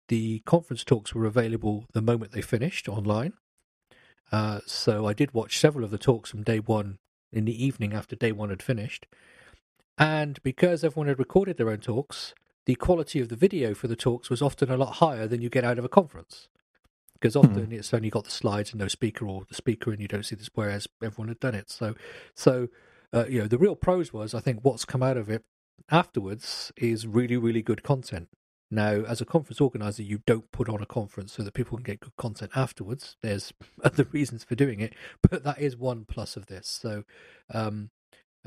the 0.08 0.40
conference 0.40 0.84
talks 0.84 1.14
were 1.14 1.26
available 1.26 1.86
the 1.92 2.02
moment 2.02 2.32
they 2.32 2.42
finished 2.42 2.88
online. 2.88 3.34
Uh, 4.32 4.60
so 4.66 5.06
I 5.06 5.12
did 5.12 5.34
watch 5.34 5.58
several 5.58 5.84
of 5.84 5.90
the 5.90 5.98
talks 5.98 6.30
from 6.30 6.42
day 6.42 6.58
one 6.58 6.98
in 7.32 7.44
the 7.44 7.64
evening 7.64 7.92
after 7.92 8.16
day 8.16 8.32
one 8.32 8.50
had 8.50 8.62
finished. 8.62 9.06
And 9.98 10.42
because 10.42 10.82
everyone 10.82 11.08
had 11.08 11.18
recorded 11.18 11.56
their 11.56 11.70
own 11.70 11.78
talks, 11.80 12.34
the 12.66 12.74
quality 12.74 13.20
of 13.20 13.28
the 13.28 13.36
video 13.36 13.74
for 13.74 13.88
the 13.88 13.96
talks 13.96 14.30
was 14.30 14.42
often 14.42 14.70
a 14.70 14.76
lot 14.76 14.94
higher 14.94 15.26
than 15.26 15.42
you 15.42 15.50
get 15.50 15.64
out 15.64 15.78
of 15.78 15.84
a 15.84 15.88
conference. 15.88 16.48
Because 17.20 17.34
hmm. 17.34 17.40
often 17.40 17.66
mm. 17.66 17.72
it's 17.72 17.92
only 17.92 18.10
got 18.10 18.24
the 18.24 18.30
slides 18.30 18.70
and 18.70 18.80
no 18.80 18.88
speaker 18.88 19.26
or 19.26 19.44
the 19.48 19.54
speaker 19.54 19.90
and 19.90 20.00
you 20.00 20.08
don't 20.08 20.24
see 20.24 20.36
this, 20.36 20.50
whereas 20.54 20.88
everyone 21.02 21.28
had 21.28 21.40
done 21.40 21.54
it. 21.54 21.70
So, 21.70 21.94
so 22.34 22.68
uh, 23.12 23.26
you 23.28 23.40
know, 23.40 23.46
the 23.46 23.58
real 23.58 23.76
pros 23.76 24.12
was, 24.12 24.34
I 24.34 24.40
think, 24.40 24.60
what's 24.62 24.84
come 24.84 25.02
out 25.02 25.16
of 25.16 25.28
it 25.28 25.44
afterwards 25.90 26.72
is 26.76 27.06
really, 27.06 27.36
really 27.36 27.62
good 27.62 27.82
content. 27.82 28.28
Now, 28.70 29.02
as 29.02 29.20
a 29.20 29.24
conference 29.24 29.60
organizer, 29.60 30.04
you 30.04 30.20
don't 30.26 30.50
put 30.52 30.68
on 30.68 30.80
a 30.80 30.86
conference 30.86 31.32
so 31.32 31.42
that 31.42 31.54
people 31.54 31.76
can 31.76 31.82
get 31.82 32.00
good 32.00 32.16
content 32.16 32.52
afterwards. 32.54 33.16
There's 33.20 33.52
other 33.84 34.04
reasons 34.12 34.44
for 34.44 34.54
doing 34.54 34.80
it, 34.80 34.94
but 35.28 35.42
that 35.44 35.60
is 35.60 35.76
one 35.76 36.04
plus 36.04 36.36
of 36.36 36.46
this. 36.46 36.68
So, 36.68 37.04
um, 37.52 37.90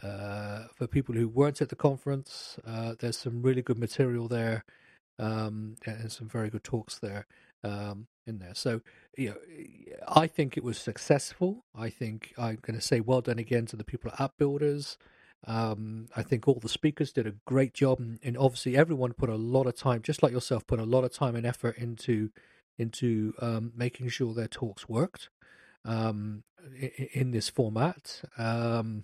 uh, 0.02 0.66
for 0.76 0.88
people 0.88 1.14
who 1.14 1.28
weren't 1.28 1.62
at 1.62 1.70
the 1.70 1.76
conference, 1.76 2.58
uh, 2.66 2.96
there's 2.98 3.18
some 3.18 3.42
really 3.42 3.62
good 3.62 3.78
material 3.78 4.28
there, 4.28 4.64
um, 5.20 5.76
and 5.86 6.12
some 6.12 6.30
very 6.30 6.50
good 6.50 6.64
talks 6.64 6.98
there 7.00 7.28
um, 7.64 8.08
in 8.26 8.40
there. 8.40 8.56
So, 8.56 8.82
you 9.18 9.30
know, 9.30 9.36
I 10.08 10.28
think 10.28 10.58
it 10.58 10.64
was 10.64 10.78
successful. 10.78 11.66
I 11.76 11.90
think 11.90 12.34
I'm 12.38 12.60
going 12.62 12.78
to 12.78 12.82
say 12.82 13.00
well 13.00 13.22
done 13.22 13.40
again 13.40 13.66
to 13.68 13.76
the 13.76 13.84
people 13.84 14.12
at 14.12 14.22
App 14.22 14.38
Builders. 14.38 14.98
Um, 15.46 16.08
I 16.16 16.24
think 16.24 16.48
all 16.48 16.60
the 16.60 16.70
speakers 16.70 17.12
did 17.12 17.28
a 17.28 17.36
great 17.46 17.74
job, 17.74 18.00
and, 18.00 18.18
and, 18.24 18.38
obviously 18.38 18.78
everyone 18.78 19.12
put 19.12 19.30
a 19.30 19.36
lot 19.36 19.68
of 19.68 19.76
time, 19.76 20.02
just 20.02 20.24
like 20.24 20.32
yourself, 20.32 20.66
put 20.66 20.80
a 20.80 20.86
lot 20.86 21.04
of 21.04 21.12
time 21.12 21.36
and 21.36 21.46
effort 21.46 21.78
into 21.78 22.30
into 22.78 23.34
um, 23.40 23.74
making 23.76 24.08
sure 24.08 24.34
their 24.34 24.48
talks 24.48 24.88
worked 24.88 25.30
um, 25.86 26.44
in, 26.80 27.10
in, 27.14 27.32
this 27.32 27.50
format. 27.50 28.22
Um, 28.38 29.04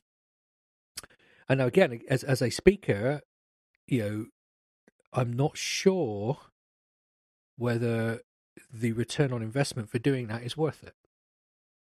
and 1.49 1.59
now 1.59 1.67
again, 1.67 1.99
as 2.09 2.23
as 2.23 2.41
a 2.41 2.49
speaker, 2.49 3.21
you 3.85 3.99
know, 4.01 4.25
I'm 5.11 5.33
not 5.33 5.57
sure 5.57 6.37
whether 7.57 8.21
the 8.71 8.91
return 8.93 9.33
on 9.33 9.41
investment 9.41 9.89
for 9.89 9.99
doing 9.99 10.27
that 10.27 10.43
is 10.43 10.57
worth 10.57 10.83
it 10.83 10.93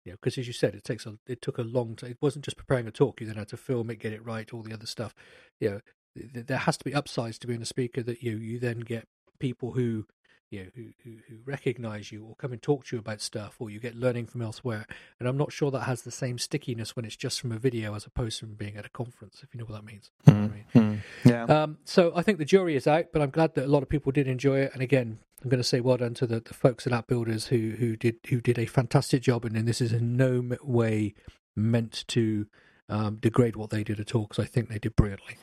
you 0.07 0.13
know, 0.13 0.17
because 0.21 0.37
as 0.37 0.47
you 0.47 0.53
said, 0.53 0.73
it 0.73 0.85
takes 0.85 1.05
a 1.05 1.15
it 1.27 1.41
took 1.41 1.57
a 1.57 1.63
long 1.63 1.97
time. 1.97 2.11
It 2.11 2.17
wasn't 2.21 2.45
just 2.45 2.55
preparing 2.55 2.87
a 2.87 2.91
talk; 2.91 3.19
you 3.19 3.27
then 3.27 3.35
had 3.35 3.49
to 3.49 3.57
film 3.57 3.89
it, 3.89 3.99
get 3.99 4.13
it 4.13 4.25
right, 4.25 4.53
all 4.53 4.63
the 4.63 4.73
other 4.73 4.85
stuff. 4.85 5.13
You 5.59 5.69
know, 5.69 5.79
th- 6.33 6.45
there 6.45 6.59
has 6.59 6.77
to 6.77 6.85
be 6.85 6.95
upsides 6.95 7.37
to 7.39 7.47
being 7.47 7.61
a 7.61 7.65
speaker 7.65 8.01
that 8.03 8.23
you 8.23 8.37
you 8.37 8.57
then 8.57 8.79
get 8.79 9.05
people 9.37 9.73
who 9.73 10.05
you 10.49 10.63
know, 10.63 10.69
who, 10.75 10.83
who, 11.03 11.17
who 11.27 11.35
recognize 11.45 12.11
you 12.11 12.25
or 12.25 12.35
come 12.35 12.53
and 12.53 12.61
talk 12.61 12.85
to 12.85 12.95
you 12.95 12.99
about 12.99 13.21
stuff 13.21 13.55
or 13.59 13.69
you 13.69 13.79
get 13.79 13.95
learning 13.95 14.27
from 14.27 14.41
elsewhere. 14.41 14.85
And 15.19 15.27
I'm 15.27 15.37
not 15.37 15.51
sure 15.51 15.71
that 15.71 15.81
has 15.81 16.03
the 16.03 16.11
same 16.11 16.37
stickiness 16.37 16.95
when 16.95 17.05
it's 17.05 17.15
just 17.15 17.41
from 17.41 17.51
a 17.51 17.57
video 17.57 17.95
as 17.95 18.05
opposed 18.05 18.39
to 18.39 18.45
being 18.45 18.77
at 18.77 18.85
a 18.85 18.89
conference, 18.89 19.41
if 19.43 19.53
you 19.53 19.59
know 19.59 19.65
what 19.65 19.75
that 19.75 19.85
means. 19.85 20.11
Mm-hmm. 20.25 20.43
I 20.75 20.79
mean. 20.79 21.01
Yeah. 21.25 21.43
Um, 21.43 21.77
so 21.83 22.13
I 22.15 22.21
think 22.21 22.37
the 22.37 22.45
jury 22.45 22.75
is 22.75 22.87
out, 22.87 23.07
but 23.11 23.21
I'm 23.21 23.29
glad 23.29 23.55
that 23.55 23.65
a 23.65 23.67
lot 23.67 23.83
of 23.83 23.89
people 23.89 24.11
did 24.11 24.27
enjoy 24.27 24.59
it. 24.59 24.71
And 24.73 24.81
again, 24.81 25.19
I'm 25.43 25.49
going 25.49 25.61
to 25.61 25.67
say 25.67 25.81
well 25.81 25.97
done 25.97 26.13
to 26.15 26.27
the, 26.27 26.39
the 26.39 26.53
folks 26.53 26.87
at 26.87 26.93
App 26.93 27.07
Builders 27.07 27.47
who, 27.47 27.75
who 27.77 27.95
did 27.95 28.15
who 28.29 28.41
did 28.41 28.57
a 28.57 28.65
fantastic 28.65 29.21
job. 29.21 29.45
And, 29.45 29.55
and 29.55 29.67
this 29.67 29.81
is 29.81 29.91
in 29.91 30.15
no 30.15 30.57
way 30.63 31.13
meant 31.55 32.05
to 32.07 32.47
um, 32.89 33.17
degrade 33.17 33.55
what 33.55 33.69
they 33.69 33.83
did 33.83 33.99
at 33.99 34.15
all 34.15 34.23
because 34.23 34.43
I 34.43 34.47
think 34.47 34.69
they 34.69 34.79
did 34.79 34.95
brilliantly. 34.95 35.37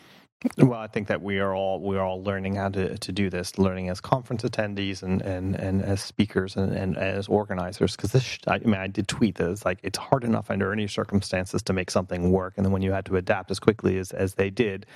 Well, 0.59 0.79
I 0.79 0.87
think 0.87 1.09
that 1.09 1.23
we 1.23 1.39
are 1.39 1.55
all 1.55 1.81
we 1.81 1.97
are 1.97 2.05
all 2.05 2.23
learning 2.23 2.57
how 2.57 2.69
to, 2.71 2.99
to 2.99 3.13
do 3.13 3.31
this, 3.31 3.59
learning 3.59 3.89
as 3.89 4.01
conference 4.01 4.43
attendees 4.43 5.03
and, 5.03 5.23
and, 5.23 5.57
and 5.57 5.83
as 5.83 6.03
speakers 6.03 6.57
and, 6.57 6.73
and 6.73 6.97
as 6.97 7.29
organizers. 7.29 7.97
Because 7.97 8.13
this, 8.13 8.39
I 8.47 8.59
mean, 8.59 8.75
I 8.75 8.87
did 8.87 9.09
tweet 9.09 9.37
that 9.37 9.51
it's 9.51 9.65
like 9.65 9.79
it's 9.83 9.99
hard 9.99 10.23
enough 10.23 10.51
under 10.51 10.73
any 10.73 10.87
circumstances 10.87 11.63
to 11.65 11.73
make 11.73 11.91
something 11.91 12.31
work, 12.31 12.55
and 12.57 12.65
then 12.65 12.73
when 12.73 12.83
you 12.83 12.93
had 12.93 13.07
to 13.07 13.17
adapt 13.17 13.51
as 13.51 13.59
quickly 13.59 13.99
as, 13.99 14.13
as 14.13 14.35
they 14.35 14.51
did, 14.51 14.87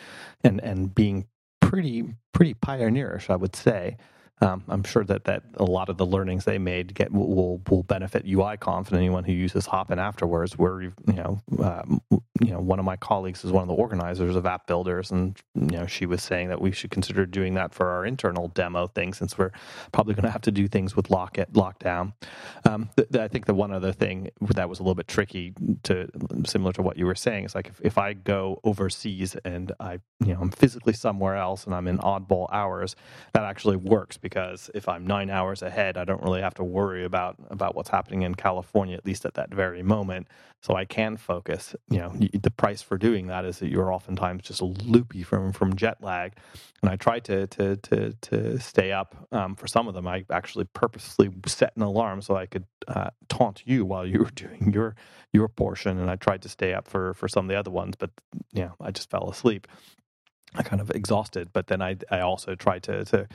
and 0.45 0.61
and 0.63 0.95
being 0.95 1.27
pretty 1.61 2.15
pretty 2.33 2.55
pioneerish, 2.55 3.31
I 3.31 3.37
would 3.37 3.57
say 3.57 3.97
um, 4.41 4.63
I'm 4.69 4.85
sure 4.85 5.05
that, 5.05 5.25
that 5.25 5.43
a 5.57 5.65
lot 5.65 5.89
of 5.89 5.97
the 5.97 6.07
learnings 6.07 6.45
they 6.45 6.59
made 6.59 6.95
get 6.95 7.13
will 7.13 7.61
will 7.69 7.83
benefit 7.83 8.25
UiConf 8.25 8.89
and 8.89 8.97
anyone 8.97 9.25
who 9.25 9.33
uses 9.33 9.67
Hopin 9.67 9.99
afterwards. 9.99 10.57
Where 10.57 10.83
you 10.83 10.93
know, 11.07 11.41
um, 11.61 12.01
you 12.41 12.53
know, 12.53 12.61
one 12.61 12.79
of 12.79 12.85
my 12.85 12.97
colleagues 12.97 13.45
is 13.45 13.51
one 13.51 13.63
of 13.63 13.69
the 13.69 13.75
organizers 13.75 14.37
of 14.37 14.47
App 14.47 14.67
Builders, 14.69 15.11
and 15.11 15.37
you 15.55 15.79
know, 15.79 15.87
she 15.87 16.07
was 16.07 16.23
saying 16.23 16.49
that 16.51 16.61
we 16.61 16.71
should 16.71 16.91
consider 16.91 17.27
doing 17.27 17.55
that 17.55 17.75
for 17.75 17.89
our 17.89 18.07
internal 18.07 18.49
demo 18.49 18.87
thing, 18.87 19.13
since 19.13 19.37
we're 19.37 19.51
probably 19.91 20.15
going 20.15 20.25
to 20.25 20.31
have 20.31 20.43
to 20.43 20.53
do 20.53 20.69
things 20.69 20.95
with 20.95 21.11
lock 21.11 21.37
it 21.37 21.53
lockdown. 21.55 22.13
Um, 22.65 22.91
th- 22.97 23.09
th- 23.11 23.23
I 23.23 23.29
think 23.29 23.47
the 23.47 23.55
one 23.55 23.73
other 23.73 23.93
thing 23.93 24.31
that 24.41 24.69
was 24.69 24.79
a 24.79 24.83
little 24.83 24.95
bit 24.95 25.09
tricky 25.09 25.53
to 25.85 26.09
similar 26.45 26.73
to 26.75 26.83
what 26.83 26.97
you 26.97 27.07
were 27.07 27.17
saying 27.17 27.47
is 27.47 27.55
like 27.57 27.69
if, 27.69 27.81
if 27.83 27.99
I 27.99 28.13
go 28.13 28.61
overseas 28.63 29.37
and 29.45 29.73
I 29.81 29.99
you 30.25 30.33
know 30.35 30.39
I'm 30.41 30.51
physically 30.51 30.93
somewhere 30.93 31.37
else 31.37 31.65
and 31.65 31.75
I'm 31.75 31.89
in 31.89 31.99
oddball 31.99 32.47
hours, 32.53 32.95
that 33.33 33.43
actually 33.43 33.77
works 33.77 34.17
because 34.29 34.71
if 34.75 34.89
I'm 34.89 35.07
nine 35.07 35.31
hours 35.31 35.63
ahead, 35.63 35.97
I 35.97 36.05
don't 36.05 36.23
really 36.23 36.43
have 36.43 36.55
to 36.55 36.65
worry 36.65 37.05
about 37.05 37.37
about 37.51 37.75
what's 37.75 37.89
happening 37.89 38.23
in 38.23 38.35
California 38.35 38.97
at 38.97 39.07
least 39.07 39.25
at 39.25 39.35
that 39.35 39.51
very 39.55 39.83
moment. 39.83 40.29
So 40.63 40.75
I 40.75 40.85
can 40.85 41.17
focus. 41.17 41.75
You 41.91 41.99
know, 41.99 42.13
the 42.33 42.51
price 42.51 42.83
for 42.83 42.99
doing 42.99 43.29
that 43.29 43.45
is 43.45 43.59
that 43.61 43.71
you're 43.71 43.93
oftentimes 43.93 44.43
just 44.43 44.61
loopy 44.63 45.23
from 45.23 45.53
from 45.53 45.77
jet 45.77 46.03
lag. 46.03 46.35
And 46.83 46.91
I 46.91 46.97
tried 46.97 47.25
to 47.25 47.47
to 47.49 47.77
to 47.77 48.13
to 48.23 48.59
stay 48.61 48.93
up 48.93 49.17
um, 49.33 49.57
for 49.57 49.67
some 49.67 49.89
of 49.89 49.95
them. 49.95 50.07
I 50.07 50.25
actually 50.31 50.67
purposely 50.67 51.31
set 51.47 51.73
an 51.77 51.83
alarm 51.83 52.23
so 52.23 52.37
I 52.37 52.47
could 52.47 52.65
uh, 52.87 53.11
taunt 53.29 53.63
you 53.65 53.85
while 53.87 54.07
you 54.07 54.21
were 54.21 54.31
doing 54.35 54.73
your 54.75 54.95
your 55.33 55.49
portion, 55.49 55.99
and 55.99 56.11
I 56.11 56.17
tried 56.17 56.43
to 56.43 56.49
stay 56.49 56.75
up 56.75 56.89
for 56.89 57.15
for 57.15 57.29
some 57.29 57.47
of 57.47 57.49
the 57.49 57.59
other 57.59 57.71
ones, 57.71 57.95
but 57.99 58.11
yeah, 58.53 58.71
I 58.81 58.91
just 58.91 59.11
fell 59.11 59.31
asleep. 59.31 59.67
I 60.55 60.63
kind 60.63 60.81
of 60.81 60.91
exhausted, 60.91 61.51
but 61.53 61.69
then 61.69 61.83
I 61.83 61.97
I 62.11 62.21
also 62.21 62.55
tried 62.55 62.83
to 62.85 63.05
to 63.07 63.29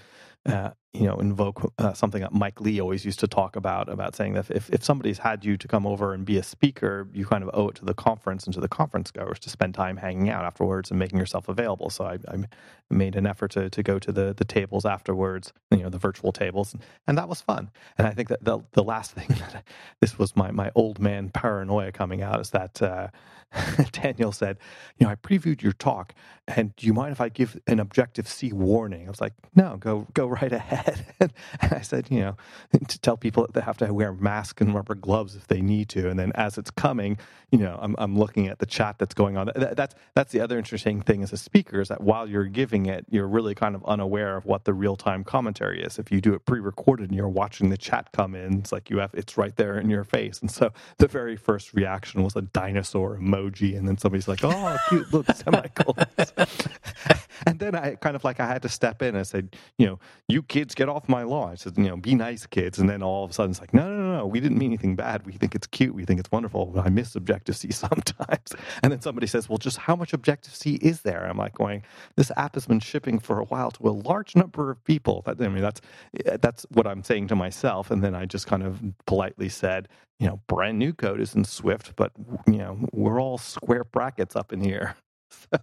uh, 0.45 0.71
you 0.93 1.07
know, 1.07 1.15
invoke 1.15 1.73
uh, 1.79 1.93
something 1.93 2.21
that 2.21 2.33
Mike 2.33 2.61
Lee 2.61 2.79
always 2.79 3.03
used 3.03 3.19
to 3.19 3.27
talk 3.27 3.55
about, 3.55 3.89
about 3.89 4.15
saying 4.15 4.33
that 4.33 4.51
if, 4.51 4.69
if 4.69 4.83
somebody's 4.83 5.17
had 5.17 5.43
you 5.43 5.57
to 5.57 5.67
come 5.67 5.87
over 5.87 6.13
and 6.13 6.23
be 6.23 6.37
a 6.37 6.43
speaker, 6.43 7.07
you 7.13 7.25
kind 7.25 7.43
of 7.43 7.49
owe 7.53 7.69
it 7.69 7.75
to 7.75 7.85
the 7.85 7.95
conference 7.95 8.45
and 8.45 8.53
to 8.53 8.59
the 8.59 8.67
conference 8.67 9.09
goers 9.09 9.39
to 9.39 9.49
spend 9.49 9.73
time 9.73 9.97
hanging 9.97 10.29
out 10.29 10.45
afterwards 10.45 10.91
and 10.91 10.99
making 10.99 11.17
yourself 11.17 11.49
available. 11.49 11.89
So 11.89 12.05
I, 12.05 12.19
I 12.27 12.43
made 12.91 13.15
an 13.15 13.25
effort 13.25 13.51
to, 13.51 13.71
to 13.71 13.81
go 13.81 13.97
to 13.97 14.11
the, 14.11 14.35
the 14.35 14.45
tables 14.45 14.85
afterwards, 14.85 15.51
you 15.71 15.81
know, 15.81 15.89
the 15.89 15.97
virtual 15.97 16.31
tables, 16.31 16.75
and 17.07 17.17
that 17.17 17.27
was 17.27 17.41
fun. 17.41 17.71
And 17.97 18.05
I 18.05 18.11
think 18.11 18.29
that 18.29 18.43
the, 18.43 18.59
the 18.73 18.83
last 18.83 19.13
thing 19.13 19.29
that 19.29 19.63
this 19.99 20.19
was 20.19 20.35
my, 20.35 20.51
my 20.51 20.71
old 20.75 20.99
man 20.99 21.29
paranoia 21.29 21.91
coming 21.91 22.21
out 22.21 22.39
is 22.39 22.51
that 22.51 22.81
uh, 22.83 23.07
Daniel 23.91 24.31
said, 24.31 24.57
you 24.97 25.05
know, 25.05 25.11
I 25.11 25.15
previewed 25.15 25.61
your 25.61 25.73
talk, 25.73 26.13
and 26.47 26.75
do 26.75 26.85
you 26.85 26.93
mind 26.93 27.13
if 27.13 27.21
I 27.21 27.29
give 27.29 27.57
an 27.67 27.79
Objective 27.79 28.27
C 28.27 28.51
warning? 28.51 29.07
I 29.07 29.09
was 29.09 29.21
like, 29.21 29.33
no, 29.55 29.77
go 29.77 30.07
go 30.13 30.27
right 30.27 30.51
ahead. 30.51 31.05
and 31.19 31.31
I 31.61 31.81
said, 31.81 32.11
you 32.11 32.19
know, 32.19 32.37
to 32.87 32.99
tell 32.99 33.15
people 33.15 33.43
that 33.43 33.53
they 33.53 33.61
have 33.61 33.77
to 33.77 33.93
wear 33.93 34.11
masks 34.11 34.61
and 34.61 34.75
rubber 34.75 34.95
gloves 34.95 35.35
if 35.35 35.47
they 35.47 35.61
need 35.61 35.87
to. 35.89 36.09
And 36.09 36.19
then 36.19 36.33
as 36.35 36.57
it's 36.57 36.69
coming, 36.69 37.17
you 37.51 37.59
know, 37.59 37.79
I'm 37.81 37.95
I'm 37.97 38.17
looking 38.17 38.47
at 38.47 38.59
the 38.59 38.65
chat 38.65 38.97
that's 38.99 39.13
going 39.13 39.37
on. 39.37 39.51
That, 39.55 39.77
that's 39.77 39.95
that's 40.15 40.33
the 40.33 40.41
other 40.41 40.57
interesting 40.57 41.01
thing 41.01 41.23
as 41.23 41.31
a 41.31 41.37
speaker 41.37 41.79
is 41.79 41.87
that 41.87 42.01
while 42.01 42.27
you're 42.27 42.45
giving 42.45 42.87
it, 42.87 43.05
you're 43.09 43.27
really 43.27 43.55
kind 43.55 43.73
of 43.73 43.85
unaware 43.85 44.35
of 44.35 44.45
what 44.45 44.65
the 44.65 44.73
real 44.73 44.97
time 44.97 45.23
commentary 45.23 45.81
is. 45.81 45.97
If 45.97 46.11
you 46.11 46.19
do 46.19 46.33
it 46.33 46.45
pre-recorded 46.45 47.09
and 47.09 47.17
you're 47.17 47.29
watching 47.29 47.69
the 47.69 47.77
chat 47.77 48.09
come 48.11 48.35
in, 48.35 48.59
it's 48.59 48.73
like 48.73 48.89
you 48.89 48.97
have 48.97 49.11
it's 49.13 49.37
right 49.37 49.55
there 49.55 49.79
in 49.79 49.89
your 49.89 50.03
face. 50.03 50.41
And 50.41 50.51
so 50.51 50.73
the 50.97 51.07
very 51.07 51.37
first 51.37 51.73
reaction 51.73 52.21
was 52.21 52.35
a 52.35 52.41
dinosaur 52.41 53.17
emoji 53.17 53.77
and 53.77 53.87
then 53.87 53.97
somebody's 53.97 54.27
like, 54.27 54.43
"Oh, 54.43 54.77
cute 54.89 55.13
little 55.13 55.33
semicolons." 55.33 56.32
and 57.47 57.59
then 57.59 57.75
I 57.75 57.95
kind 57.95 58.15
of 58.15 58.23
like 58.23 58.39
I 58.39 58.47
had 58.47 58.61
to 58.63 58.69
step 58.69 59.01
in. 59.01 59.15
I 59.15 59.23
said, 59.23 59.55
"You 59.77 59.87
know, 59.87 59.99
you 60.29 60.43
kids 60.43 60.75
get 60.75 60.89
off 60.89 61.09
my 61.09 61.23
lawn." 61.23 61.51
I 61.51 61.55
said, 61.55 61.77
"You 61.77 61.85
know, 61.85 61.97
be 61.97 62.15
nice, 62.15 62.45
kids." 62.45 62.79
And 62.79 62.89
then 62.89 63.03
all 63.03 63.23
of 63.25 63.31
a 63.31 63.33
sudden, 63.33 63.51
it's 63.51 63.61
like, 63.61 63.73
"No, 63.73 63.89
no, 63.89 63.97
no, 63.97 64.17
no. 64.19 64.27
We 64.27 64.39
didn't 64.39 64.57
mean 64.57 64.71
anything 64.71 64.95
bad. 64.95 65.25
We 65.25 65.33
think 65.33 65.55
it's 65.55 65.67
cute. 65.67 65.95
We 65.95 66.05
think 66.05 66.19
it's 66.19 66.31
wonderful. 66.31 66.73
I 66.83 66.89
miss 66.89 67.15
Objective 67.15 67.55
C 67.57 67.71
sometimes." 67.73 68.53
And 68.83 68.91
then 68.91 69.01
somebody 69.01 69.27
says, 69.27 69.49
"Well, 69.49 69.57
just 69.59 69.77
how 69.77 69.95
much 69.95 70.13
Objective 70.13 70.55
C 70.55 70.75
is 70.75 71.01
there?" 71.01 71.25
I'm 71.27 71.37
like, 71.37 71.55
"Going, 71.55 71.83
this 72.17 72.31
app 72.37 72.55
has 72.55 72.67
been 72.67 72.79
shipping 72.81 73.19
for 73.19 73.39
a 73.39 73.45
while 73.45 73.71
to 73.71 73.87
a 73.89 73.91
large 73.91 74.35
number 74.35 74.71
of 74.71 74.83
people." 74.85 75.23
I 75.27 75.33
mean, 75.35 75.61
that's 75.61 75.81
eh, 76.25 76.37
that's 76.41 76.65
what 76.71 76.87
I'm 76.87 77.03
saying 77.03 77.27
to 77.29 77.35
myself. 77.35 77.91
And 77.91 78.03
then 78.03 78.15
I 78.15 78.25
just 78.25 78.47
kind 78.47 78.63
of 78.63 78.81
politely 79.07 79.49
said, 79.49 79.89
you 80.19 80.27
know, 80.27 80.41
brand 80.47 80.79
new 80.79 80.93
code 80.93 81.21
is 81.21 81.35
in 81.35 81.43
Swift, 81.45 81.95
but 81.95 82.11
you 82.47 82.57
know, 82.57 82.79
we're 82.93 83.21
all 83.21 83.37
square 83.37 83.83
brackets 83.83 84.35
up 84.35 84.53
in 84.53 84.61
here. 84.61 84.95
So 85.51 85.57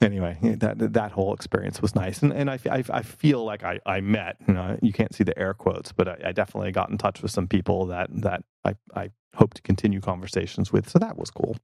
anyway, 0.02 0.38
that 0.42 0.92
that 0.94 1.12
whole 1.12 1.34
experience 1.34 1.82
was 1.82 1.94
nice, 1.94 2.22
and 2.22 2.32
and 2.32 2.50
I, 2.50 2.58
I, 2.70 2.84
I, 2.90 3.02
feel 3.02 3.44
like 3.44 3.62
I, 3.62 3.80
I 3.84 4.00
met. 4.00 4.36
You 4.48 4.54
know, 4.54 4.78
you 4.80 4.92
can't 4.92 5.14
see 5.14 5.24
the 5.24 5.38
air 5.38 5.52
quotes, 5.52 5.92
but 5.92 6.08
I, 6.08 6.28
I, 6.28 6.32
definitely 6.32 6.72
got 6.72 6.90
in 6.90 6.96
touch 6.96 7.20
with 7.22 7.30
some 7.30 7.46
people 7.46 7.86
that 7.86 8.08
that 8.22 8.42
I 8.64 8.76
I 8.94 9.10
hope 9.34 9.54
to 9.54 9.62
continue 9.62 10.00
conversations 10.00 10.72
with. 10.72 10.88
So 10.88 10.98
that 10.98 11.18
was 11.18 11.30
cool. 11.30 11.56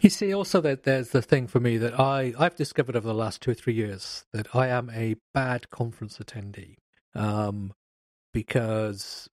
You 0.00 0.10
see, 0.10 0.32
also 0.32 0.60
that 0.60 0.84
there's 0.84 1.10
the 1.10 1.22
thing 1.22 1.46
for 1.46 1.60
me 1.60 1.76
that 1.78 1.98
I 1.98 2.34
I've 2.38 2.54
discovered 2.56 2.96
over 2.96 3.08
the 3.08 3.14
last 3.14 3.42
two 3.42 3.50
or 3.50 3.54
three 3.54 3.74
years 3.74 4.26
that 4.32 4.54
I 4.54 4.68
am 4.68 4.90
a 4.94 5.16
bad 5.34 5.70
conference 5.70 6.18
attendee, 6.18 6.76
um, 7.14 7.72
because 8.32 9.28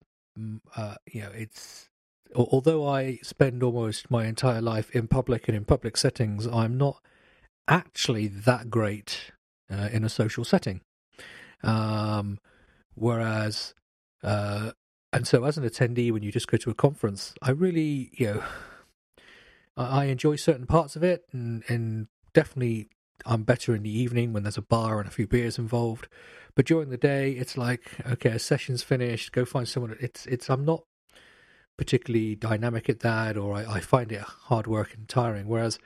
uh, 0.76 0.94
you 1.06 1.22
know, 1.22 1.30
it's 1.34 1.90
although 2.34 2.88
I 2.88 3.18
spend 3.22 3.62
almost 3.62 4.10
my 4.10 4.24
entire 4.26 4.62
life 4.62 4.90
in 4.90 5.06
public 5.06 5.48
and 5.48 5.56
in 5.56 5.64
public 5.64 5.96
settings, 5.96 6.46
I'm 6.46 6.76
not 6.76 7.02
actually 7.68 8.28
that 8.28 8.70
great 8.70 9.32
uh, 9.70 9.88
in 9.92 10.04
a 10.04 10.08
social 10.08 10.44
setting. 10.44 10.80
Um, 11.62 12.38
whereas, 12.94 13.74
uh, 14.22 14.72
and 15.12 15.26
so 15.26 15.44
as 15.44 15.58
an 15.58 15.64
attendee, 15.64 16.12
when 16.12 16.22
you 16.22 16.30
just 16.30 16.48
go 16.48 16.56
to 16.58 16.70
a 16.70 16.74
conference, 16.74 17.34
I 17.42 17.50
really, 17.50 18.10
you 18.12 18.26
know, 18.26 18.42
I, 19.76 20.02
I 20.02 20.04
enjoy 20.06 20.36
certain 20.36 20.66
parts 20.66 20.96
of 20.96 21.02
it, 21.02 21.24
and, 21.32 21.62
and 21.68 22.08
definitely 22.32 22.88
I'm 23.24 23.42
better 23.42 23.74
in 23.74 23.82
the 23.82 23.98
evening 23.98 24.32
when 24.32 24.42
there's 24.42 24.58
a 24.58 24.62
bar 24.62 24.98
and 24.98 25.08
a 25.08 25.12
few 25.12 25.26
beers 25.26 25.58
involved. 25.58 26.08
But 26.54 26.66
during 26.66 26.90
the 26.90 26.96
day, 26.96 27.32
it's 27.32 27.56
like, 27.56 27.82
okay, 28.10 28.30
a 28.30 28.38
session's 28.38 28.82
finished, 28.82 29.32
go 29.32 29.44
find 29.44 29.68
someone. 29.68 29.96
It's, 30.00 30.26
it's, 30.26 30.48
I'm 30.48 30.64
not 30.64 30.84
particularly 31.76 32.34
dynamic 32.34 32.88
at 32.88 33.00
that, 33.00 33.36
or 33.36 33.54
I, 33.54 33.74
I 33.74 33.80
find 33.80 34.10
it 34.10 34.22
hard 34.22 34.66
work 34.66 34.94
and 34.94 35.06
tiring. 35.08 35.48
Whereas 35.48 35.78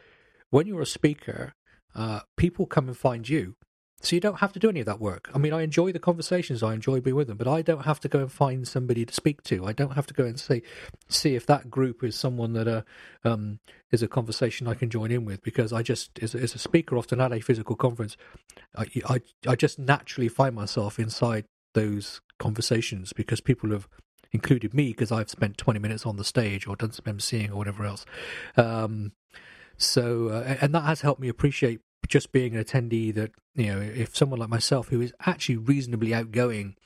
when 0.51 0.67
you're 0.67 0.83
a 0.83 0.87
speaker, 0.87 1.55
uh, 1.95 2.21
people 2.37 2.67
come 2.67 2.89
and 2.89 2.97
find 2.97 3.29
you 3.29 3.57
so 4.03 4.17
you 4.17 4.21
don't 4.21 4.41
have 4.41 4.53
to 4.55 4.59
do 4.59 4.71
any 4.71 4.81
of 4.81 4.87
that 4.87 4.99
work. 4.99 5.31
I 5.35 5.39
mean, 5.39 5.53
I 5.53 5.61
enjoy 5.61 5.93
the 5.93 5.99
conversations, 5.99 6.63
I 6.63 6.73
enjoy 6.73 7.01
being 7.01 7.17
with 7.17 7.29
them, 7.29 7.37
but 7.37 7.47
I 7.47 7.61
don't 7.61 7.85
have 7.85 8.01
to 8.01 8.09
go 8.09 8.21
and 8.21 8.33
find 8.33 8.67
somebody 8.67 9.05
to 9.05 9.13
speak 9.13 9.43
to. 9.45 9.67
I 9.67 9.73
don't 9.73 9.93
have 9.93 10.07
to 10.07 10.15
go 10.15 10.25
and 10.25 10.41
see 10.41 10.63
see 11.09 11.35
if 11.35 11.45
that 11.47 11.71
group 11.71 12.03
is 12.03 12.17
someone 12.17 12.55
that 12.55 12.67
uh, 12.67 12.83
um, 13.25 13.61
is 13.91 14.03
a 14.03 14.09
conversation 14.09 14.67
I 14.67 14.75
can 14.75 14.89
join 14.89 15.11
in 15.11 15.27
with 15.27 15.43
because 15.43 15.71
I 15.73 15.83
just, 15.83 16.19
as, 16.21 16.35
as 16.35 16.55
a 16.55 16.59
speaker, 16.59 16.97
often 16.97 17.21
at 17.21 17.33
a 17.33 17.41
physical 17.41 17.77
conference, 17.77 18.17
I, 18.75 18.87
I, 19.07 19.21
I 19.47 19.55
just 19.55 19.79
naturally 19.79 20.29
find 20.29 20.55
myself 20.55 20.99
inside 20.99 21.45
those 21.75 22.23
conversations 22.39 23.13
because 23.13 23.43
people 23.43 23.71
have 23.71 23.87
included 24.33 24.73
me 24.73 24.89
because 24.89 25.13
I've 25.13 25.29
spent 25.29 25.59
20 25.59 25.79
minutes 25.79 26.07
on 26.07 26.17
the 26.17 26.25
stage 26.25 26.67
or 26.67 26.75
done 26.75 26.93
some 26.93 27.05
emceeing 27.05 27.51
or 27.51 27.57
whatever 27.57 27.85
else. 27.85 28.07
Um, 28.57 29.13
so, 29.81 30.29
uh, 30.29 30.57
and 30.61 30.75
that 30.75 30.83
has 30.83 31.01
helped 31.01 31.21
me 31.21 31.29
appreciate 31.29 31.81
just 32.09 32.33
being 32.33 32.55
an 32.55 32.63
attendee 32.63 33.15
that 33.15 33.31
you 33.55 33.67
know 33.67 33.81
if 33.81 34.17
someone 34.17 34.41
like 34.41 34.49
myself 34.49 34.89
who 34.89 35.01
is 35.01 35.13
actually 35.27 35.57
reasonably 35.57 36.13
outgoing 36.13 36.77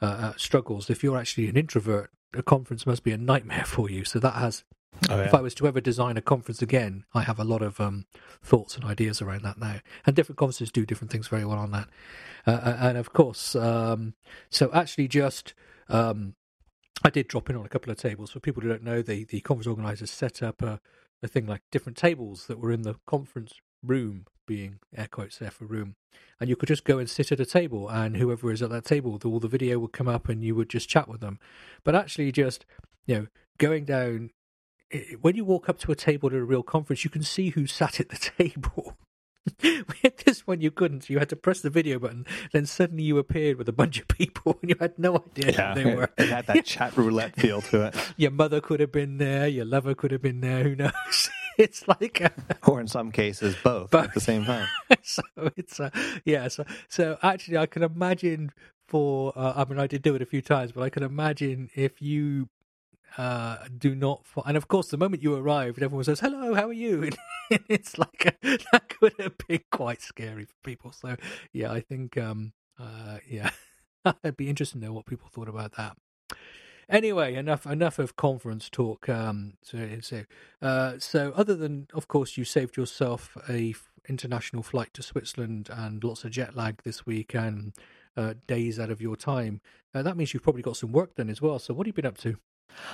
uh, 0.00 0.06
uh, 0.06 0.32
struggles 0.36 0.90
if 0.90 1.02
you're 1.02 1.16
actually 1.16 1.48
an 1.48 1.56
introvert 1.56 2.10
a 2.34 2.42
conference 2.42 2.86
must 2.86 3.04
be 3.04 3.12
a 3.12 3.16
nightmare 3.16 3.64
for 3.66 3.88
you 3.88 4.04
so 4.04 4.18
that 4.18 4.34
has 4.34 4.64
oh, 5.08 5.16
yeah. 5.16 5.24
if 5.24 5.34
i 5.34 5.40
was 5.40 5.54
to 5.54 5.68
ever 5.68 5.80
design 5.80 6.16
a 6.16 6.22
conference 6.22 6.60
again 6.60 7.04
i 7.14 7.22
have 7.22 7.38
a 7.38 7.44
lot 7.44 7.62
of 7.62 7.80
um, 7.80 8.06
thoughts 8.42 8.74
and 8.74 8.84
ideas 8.84 9.22
around 9.22 9.42
that 9.42 9.58
now 9.58 9.76
and 10.04 10.16
different 10.16 10.38
conferences 10.38 10.72
do 10.72 10.84
different 10.84 11.12
things 11.12 11.28
very 11.28 11.44
well 11.44 11.58
on 11.58 11.70
that 11.70 11.88
uh, 12.46 12.50
uh 12.50 12.76
and 12.80 12.98
of 12.98 13.12
course 13.12 13.54
um, 13.54 14.14
so 14.50 14.70
actually 14.72 15.06
just 15.06 15.54
um, 15.88 16.34
I 17.04 17.10
did 17.10 17.26
drop 17.26 17.50
in 17.50 17.56
on 17.56 17.66
a 17.66 17.68
couple 17.68 17.90
of 17.90 17.98
tables. 17.98 18.30
For 18.30 18.38
people 18.38 18.62
who 18.62 18.68
don't 18.68 18.84
know, 18.84 19.02
the, 19.02 19.24
the 19.24 19.40
conference 19.40 19.66
organisers 19.66 20.10
set 20.10 20.40
up 20.40 20.62
a, 20.62 20.80
a 21.22 21.28
thing 21.28 21.46
like 21.46 21.62
different 21.70 21.96
tables 21.96 22.46
that 22.46 22.58
were 22.58 22.72
in 22.72 22.82
the 22.82 22.96
conference 23.06 23.54
room 23.82 24.26
being 24.46 24.80
air 24.96 25.08
quotes 25.10 25.38
there 25.38 25.50
for 25.50 25.64
room. 25.64 25.94
And 26.40 26.48
you 26.50 26.56
could 26.56 26.68
just 26.68 26.84
go 26.84 26.98
and 26.98 27.08
sit 27.08 27.32
at 27.32 27.40
a 27.40 27.46
table, 27.46 27.88
and 27.88 28.16
whoever 28.16 28.50
is 28.50 28.62
at 28.62 28.70
that 28.70 28.84
table, 28.84 29.18
all 29.24 29.40
the 29.40 29.48
video 29.48 29.78
would 29.78 29.92
come 29.92 30.08
up, 30.08 30.28
and 30.28 30.42
you 30.42 30.54
would 30.54 30.68
just 30.68 30.88
chat 30.88 31.08
with 31.08 31.20
them. 31.20 31.38
But 31.84 31.94
actually, 31.94 32.32
just 32.32 32.66
you 33.06 33.14
know, 33.14 33.26
going 33.58 33.84
down 33.84 34.30
when 35.20 35.36
you 35.36 35.44
walk 35.44 35.68
up 35.68 35.78
to 35.80 35.92
a 35.92 35.96
table 35.96 36.28
at 36.28 36.34
a 36.34 36.44
real 36.44 36.62
conference, 36.62 37.04
you 37.04 37.10
can 37.10 37.22
see 37.22 37.50
who 37.50 37.66
sat 37.66 38.00
at 38.00 38.08
the 38.08 38.16
table. 38.38 38.96
this 40.24 40.46
one 40.46 40.60
you 40.60 40.70
couldn't. 40.70 41.10
You 41.10 41.18
had 41.18 41.28
to 41.30 41.36
press 41.36 41.60
the 41.60 41.70
video 41.70 41.98
button. 41.98 42.26
Then 42.52 42.66
suddenly 42.66 43.02
you 43.02 43.18
appeared 43.18 43.58
with 43.58 43.68
a 43.68 43.72
bunch 43.72 44.00
of 44.00 44.08
people, 44.08 44.58
and 44.62 44.70
you 44.70 44.76
had 44.78 44.98
no 44.98 45.16
idea 45.16 45.52
yeah, 45.52 45.74
who 45.74 45.82
they 45.82 45.94
were. 45.94 46.10
It 46.18 46.28
had 46.28 46.46
that 46.46 46.64
chat 46.64 46.96
roulette 46.96 47.36
feel 47.36 47.60
to 47.62 47.86
it. 47.86 47.96
Your 48.16 48.30
mother 48.30 48.60
could 48.60 48.80
have 48.80 48.92
been 48.92 49.18
there. 49.18 49.48
Your 49.48 49.64
lover 49.64 49.94
could 49.94 50.10
have 50.10 50.22
been 50.22 50.40
there. 50.40 50.62
Who 50.62 50.76
knows? 50.76 51.30
it's 51.58 51.86
like 51.86 52.20
a, 52.20 52.32
or 52.66 52.80
in 52.80 52.88
some 52.88 53.12
cases 53.12 53.54
both, 53.62 53.90
both, 53.90 54.04
at 54.04 54.14
the 54.14 54.20
same 54.20 54.42
time 54.44 54.66
so 55.02 55.22
it's 55.54 55.78
uh, 55.80 55.90
yeah 56.24 56.48
so 56.48 56.64
so 56.88 57.18
actually 57.22 57.58
i 57.58 57.66
can 57.66 57.82
imagine 57.82 58.50
for 58.88 59.34
uh, 59.36 59.52
i 59.56 59.64
mean 59.68 59.78
i 59.78 59.86
did 59.86 60.00
do 60.00 60.14
it 60.14 60.22
a 60.22 60.26
few 60.26 60.40
times 60.40 60.72
but 60.72 60.82
i 60.82 60.88
can 60.88 61.02
imagine 61.02 61.68
if 61.74 62.00
you 62.00 62.48
uh, 63.18 63.58
do 63.76 63.94
not 63.94 64.24
and 64.46 64.56
of 64.56 64.68
course 64.68 64.88
the 64.88 64.96
moment 64.96 65.22
you 65.22 65.34
arrived 65.34 65.82
everyone 65.82 66.04
says 66.04 66.20
hello 66.20 66.54
how 66.54 66.68
are 66.68 66.72
you 66.72 67.10
it's 67.68 67.98
like 67.98 68.36
a, 68.42 68.48
that 68.72 68.88
could 68.88 69.12
have 69.18 69.36
been 69.46 69.60
quite 69.70 70.00
scary 70.00 70.44
for 70.44 70.54
people 70.62 70.92
so 70.92 71.16
yeah 71.52 71.70
i 71.70 71.80
think 71.80 72.16
um 72.16 72.52
uh 72.78 73.18
yeah 73.28 73.50
it'd 74.24 74.36
be 74.36 74.48
interesting 74.48 74.80
to 74.80 74.86
know 74.86 74.92
what 74.92 75.06
people 75.06 75.28
thought 75.28 75.48
about 75.48 75.72
that 75.76 75.96
Anyway, 76.88 77.34
enough 77.34 77.64
enough 77.64 77.98
of 77.98 78.16
conference 78.16 78.68
talk. 78.68 79.08
Um, 79.08 79.54
so, 79.62 79.88
so, 80.02 80.24
uh, 80.60 80.94
so 80.98 81.32
other 81.34 81.54
than, 81.54 81.86
of 81.94 82.06
course, 82.06 82.36
you 82.36 82.44
saved 82.44 82.76
yourself 82.76 83.34
a 83.48 83.74
international 84.08 84.62
flight 84.62 84.92
to 84.94 85.02
Switzerland 85.02 85.70
and 85.72 86.02
lots 86.02 86.24
of 86.24 86.32
jet 86.32 86.56
lag 86.56 86.82
this 86.82 87.06
week 87.06 87.34
and 87.34 87.72
uh, 88.16 88.34
days 88.46 88.78
out 88.78 88.90
of 88.90 89.00
your 89.00 89.16
time. 89.16 89.60
Uh, 89.94 90.02
that 90.02 90.16
means 90.16 90.34
you've 90.34 90.42
probably 90.42 90.62
got 90.62 90.76
some 90.76 90.92
work 90.92 91.14
done 91.14 91.30
as 91.30 91.40
well. 91.40 91.58
So, 91.58 91.72
what 91.72 91.86
have 91.86 91.96
you 91.96 92.02
been 92.02 92.06
up 92.06 92.18
to? 92.18 92.36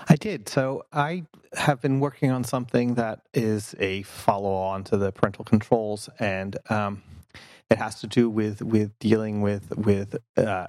I 0.09 0.17
did. 0.17 0.49
So 0.49 0.85
I 0.93 1.25
have 1.55 1.81
been 1.81 2.01
working 2.01 2.31
on 2.31 2.45
something 2.45 2.95
that 2.95 3.23
is 3.35 3.75
a 3.79 4.03
follow 4.03 4.53
on 4.53 4.85
to 4.85 4.97
the 4.97 5.13
parental 5.13 5.45
controls, 5.45 6.09
and 6.19 6.57
um, 6.71 7.03
it 7.71 7.79
has 7.79 8.01
to 8.01 8.07
do 8.07 8.31
with 8.31 8.63
with 8.63 8.99
dealing 8.99 9.43
with 9.43 9.77
with 9.77 10.17
uh, 10.37 10.69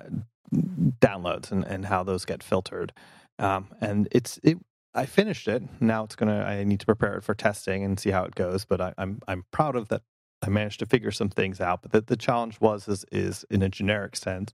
downloads 0.54 1.52
and, 1.52 1.64
and 1.66 1.86
how 1.86 2.04
those 2.04 2.26
get 2.26 2.44
filtered. 2.44 2.94
Um, 3.40 3.70
and 3.82 4.08
it's 4.12 4.40
it. 4.44 4.58
I 4.96 5.06
finished 5.06 5.48
it. 5.48 5.64
Now 5.82 6.04
it's 6.04 6.16
gonna. 6.16 6.42
I 6.44 6.64
need 6.64 6.80
to 6.82 6.86
prepare 6.86 7.18
it 7.18 7.24
for 7.24 7.36
testing 7.36 7.84
and 7.84 8.00
see 8.00 8.12
how 8.12 8.24
it 8.26 8.36
goes. 8.36 8.66
But 8.66 8.82
I, 8.82 8.94
I'm 8.98 9.22
I'm 9.28 9.46
proud 9.52 9.76
of 9.76 9.90
that. 9.90 10.02
I 10.42 10.50
managed 10.50 10.80
to 10.80 10.86
figure 10.86 11.12
some 11.12 11.30
things 11.30 11.62
out. 11.62 11.82
But 11.82 11.92
the, 11.92 12.02
the 12.02 12.18
challenge 12.18 12.62
was 12.62 12.88
is 12.88 13.06
is 13.12 13.46
in 13.50 13.62
a 13.62 13.70
generic 13.70 14.16
sense 14.16 14.54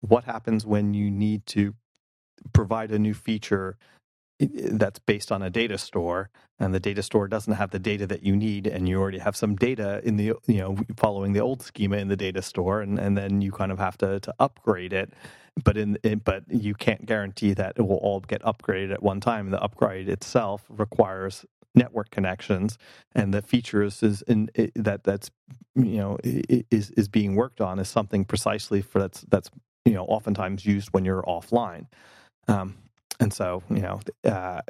what 0.00 0.24
happens 0.24 0.66
when 0.66 0.94
you 0.94 1.10
need 1.10 1.46
to 1.46 1.74
provide 2.52 2.90
a 2.90 2.98
new 2.98 3.14
feature 3.14 3.76
that's 4.40 5.00
based 5.00 5.32
on 5.32 5.42
a 5.42 5.50
data 5.50 5.76
store 5.76 6.30
and 6.60 6.72
the 6.72 6.80
data 6.80 7.02
store 7.02 7.26
doesn't 7.26 7.54
have 7.54 7.70
the 7.70 7.78
data 7.78 8.06
that 8.06 8.22
you 8.22 8.36
need 8.36 8.66
and 8.66 8.88
you 8.88 9.00
already 9.00 9.18
have 9.18 9.36
some 9.36 9.56
data 9.56 10.00
in 10.04 10.16
the 10.16 10.32
you 10.46 10.58
know 10.58 10.76
following 10.96 11.32
the 11.32 11.40
old 11.40 11.60
schema 11.62 11.96
in 11.96 12.08
the 12.08 12.16
data 12.16 12.40
store 12.40 12.80
and, 12.80 12.98
and 12.98 13.16
then 13.16 13.40
you 13.40 13.50
kind 13.50 13.72
of 13.72 13.78
have 13.78 13.98
to, 13.98 14.20
to 14.20 14.32
upgrade 14.38 14.92
it. 14.92 15.12
But 15.64 15.76
in, 15.76 15.98
in 16.04 16.20
but 16.20 16.44
you 16.48 16.74
can't 16.74 17.04
guarantee 17.04 17.52
that 17.54 17.74
it 17.76 17.82
will 17.82 17.96
all 17.96 18.20
get 18.20 18.42
upgraded 18.42 18.92
at 18.92 19.02
one 19.02 19.20
time. 19.20 19.50
The 19.50 19.60
upgrade 19.60 20.08
itself 20.08 20.64
requires 20.68 21.44
network 21.74 22.10
connections 22.10 22.78
and 23.14 23.34
the 23.34 23.42
features 23.42 24.02
is 24.02 24.22
in 24.22 24.50
it, 24.54 24.72
that 24.74 25.04
that's 25.04 25.30
you 25.74 25.98
know 25.98 26.16
is 26.24 26.90
is 26.92 27.08
being 27.08 27.34
worked 27.34 27.60
on 27.60 27.78
is 27.78 27.88
something 27.88 28.24
precisely 28.24 28.82
for 28.82 29.00
that's 29.00 29.22
that's 29.28 29.50
you 29.84 29.92
know 29.94 30.04
oftentimes 30.04 30.64
used 30.64 30.88
when 30.92 31.04
you're 31.04 31.22
offline 31.22 31.86
um, 32.48 32.76
and 33.20 33.32
so 33.32 33.62
you 33.70 33.80
know 33.80 34.00
uh, 34.24 34.60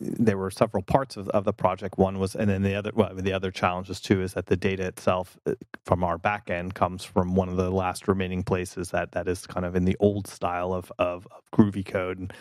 there 0.00 0.38
were 0.38 0.50
several 0.50 0.82
parts 0.82 1.16
of, 1.16 1.28
of 1.30 1.44
the 1.44 1.52
project 1.52 1.98
one 1.98 2.18
was 2.18 2.34
and 2.34 2.50
then 2.50 2.62
the 2.62 2.74
other 2.74 2.90
well, 2.94 3.14
the 3.14 3.32
other 3.32 3.50
challenges 3.50 4.00
too 4.00 4.22
is 4.22 4.34
that 4.34 4.46
the 4.46 4.56
data 4.56 4.84
itself 4.86 5.38
uh, 5.46 5.54
from 5.84 6.04
our 6.04 6.18
back 6.18 6.50
end 6.50 6.74
comes 6.74 7.04
from 7.04 7.34
one 7.34 7.48
of 7.48 7.56
the 7.56 7.70
last 7.70 8.08
remaining 8.08 8.42
places 8.42 8.90
that 8.90 9.12
that 9.12 9.28
is 9.28 9.46
kind 9.46 9.66
of 9.66 9.76
in 9.76 9.84
the 9.84 9.96
old 10.00 10.26
style 10.26 10.72
of 10.72 10.92
of, 10.98 11.26
of 11.30 11.42
groovy 11.52 11.84
code 11.84 12.18
and 12.18 12.32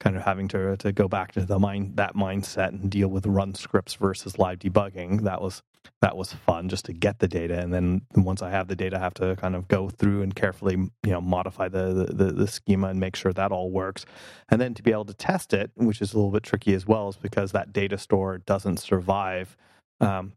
kind 0.00 0.16
of 0.16 0.22
having 0.22 0.48
to 0.48 0.76
to 0.76 0.92
go 0.92 1.08
back 1.08 1.32
to 1.32 1.44
the 1.46 1.58
mind 1.58 1.96
that 1.96 2.14
mindset 2.14 2.68
and 2.68 2.90
deal 2.90 3.08
with 3.08 3.26
run 3.26 3.54
scripts 3.54 3.94
versus 3.94 4.38
live 4.38 4.58
debugging. 4.58 5.22
That 5.22 5.40
was 5.40 5.62
that 6.02 6.16
was 6.16 6.32
fun 6.32 6.68
just 6.68 6.86
to 6.86 6.92
get 6.92 7.20
the 7.20 7.28
data, 7.28 7.58
and 7.60 7.74
then 7.74 8.02
once 8.16 8.42
I 8.42 8.50
have 8.50 8.68
the 8.68 8.76
data, 8.76 8.96
I 8.96 9.00
have 9.00 9.14
to 9.14 9.36
kind 9.36 9.56
of 9.56 9.68
go 9.68 9.88
through 9.90 10.22
and 10.22 10.34
carefully 10.34 10.74
you 10.74 11.12
know 11.12 11.20
modify 11.20 11.68
the 11.68 12.06
the, 12.12 12.32
the 12.32 12.48
schema 12.48 12.88
and 12.88 13.00
make 13.00 13.16
sure 13.16 13.32
that 13.34 13.52
all 13.52 13.70
works, 13.70 14.06
and 14.50 14.60
then 14.60 14.74
to 14.74 14.82
be 14.82 14.92
able 14.92 15.06
to 15.06 15.14
test 15.14 15.54
it, 15.54 15.70
which 15.76 16.02
is 16.02 16.12
a 16.14 16.16
little 16.16 16.32
bit 16.32 16.44
tricky 16.44 16.74
as 16.74 16.86
well, 16.86 17.08
is 17.08 17.16
because 17.16 17.52
that 17.52 17.72
data 17.72 17.98
store 17.98 18.38
doesn't 18.38 18.78
survive. 18.78 19.56
Um, 20.00 20.34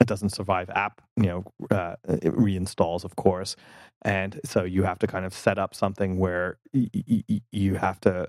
it 0.00 0.08
doesn't 0.08 0.30
survive 0.30 0.70
app 0.70 1.02
you 1.16 1.24
know 1.24 1.44
uh, 1.70 1.96
reinstalls 2.08 3.04
of 3.04 3.16
course 3.16 3.56
and 4.02 4.40
so 4.44 4.64
you 4.64 4.84
have 4.84 4.98
to 5.00 5.06
kind 5.06 5.26
of 5.26 5.34
set 5.34 5.58
up 5.58 5.74
something 5.74 6.18
where 6.18 6.58
y- 6.74 6.88
y- 6.94 7.40
you 7.52 7.74
have 7.76 8.00
to 8.00 8.28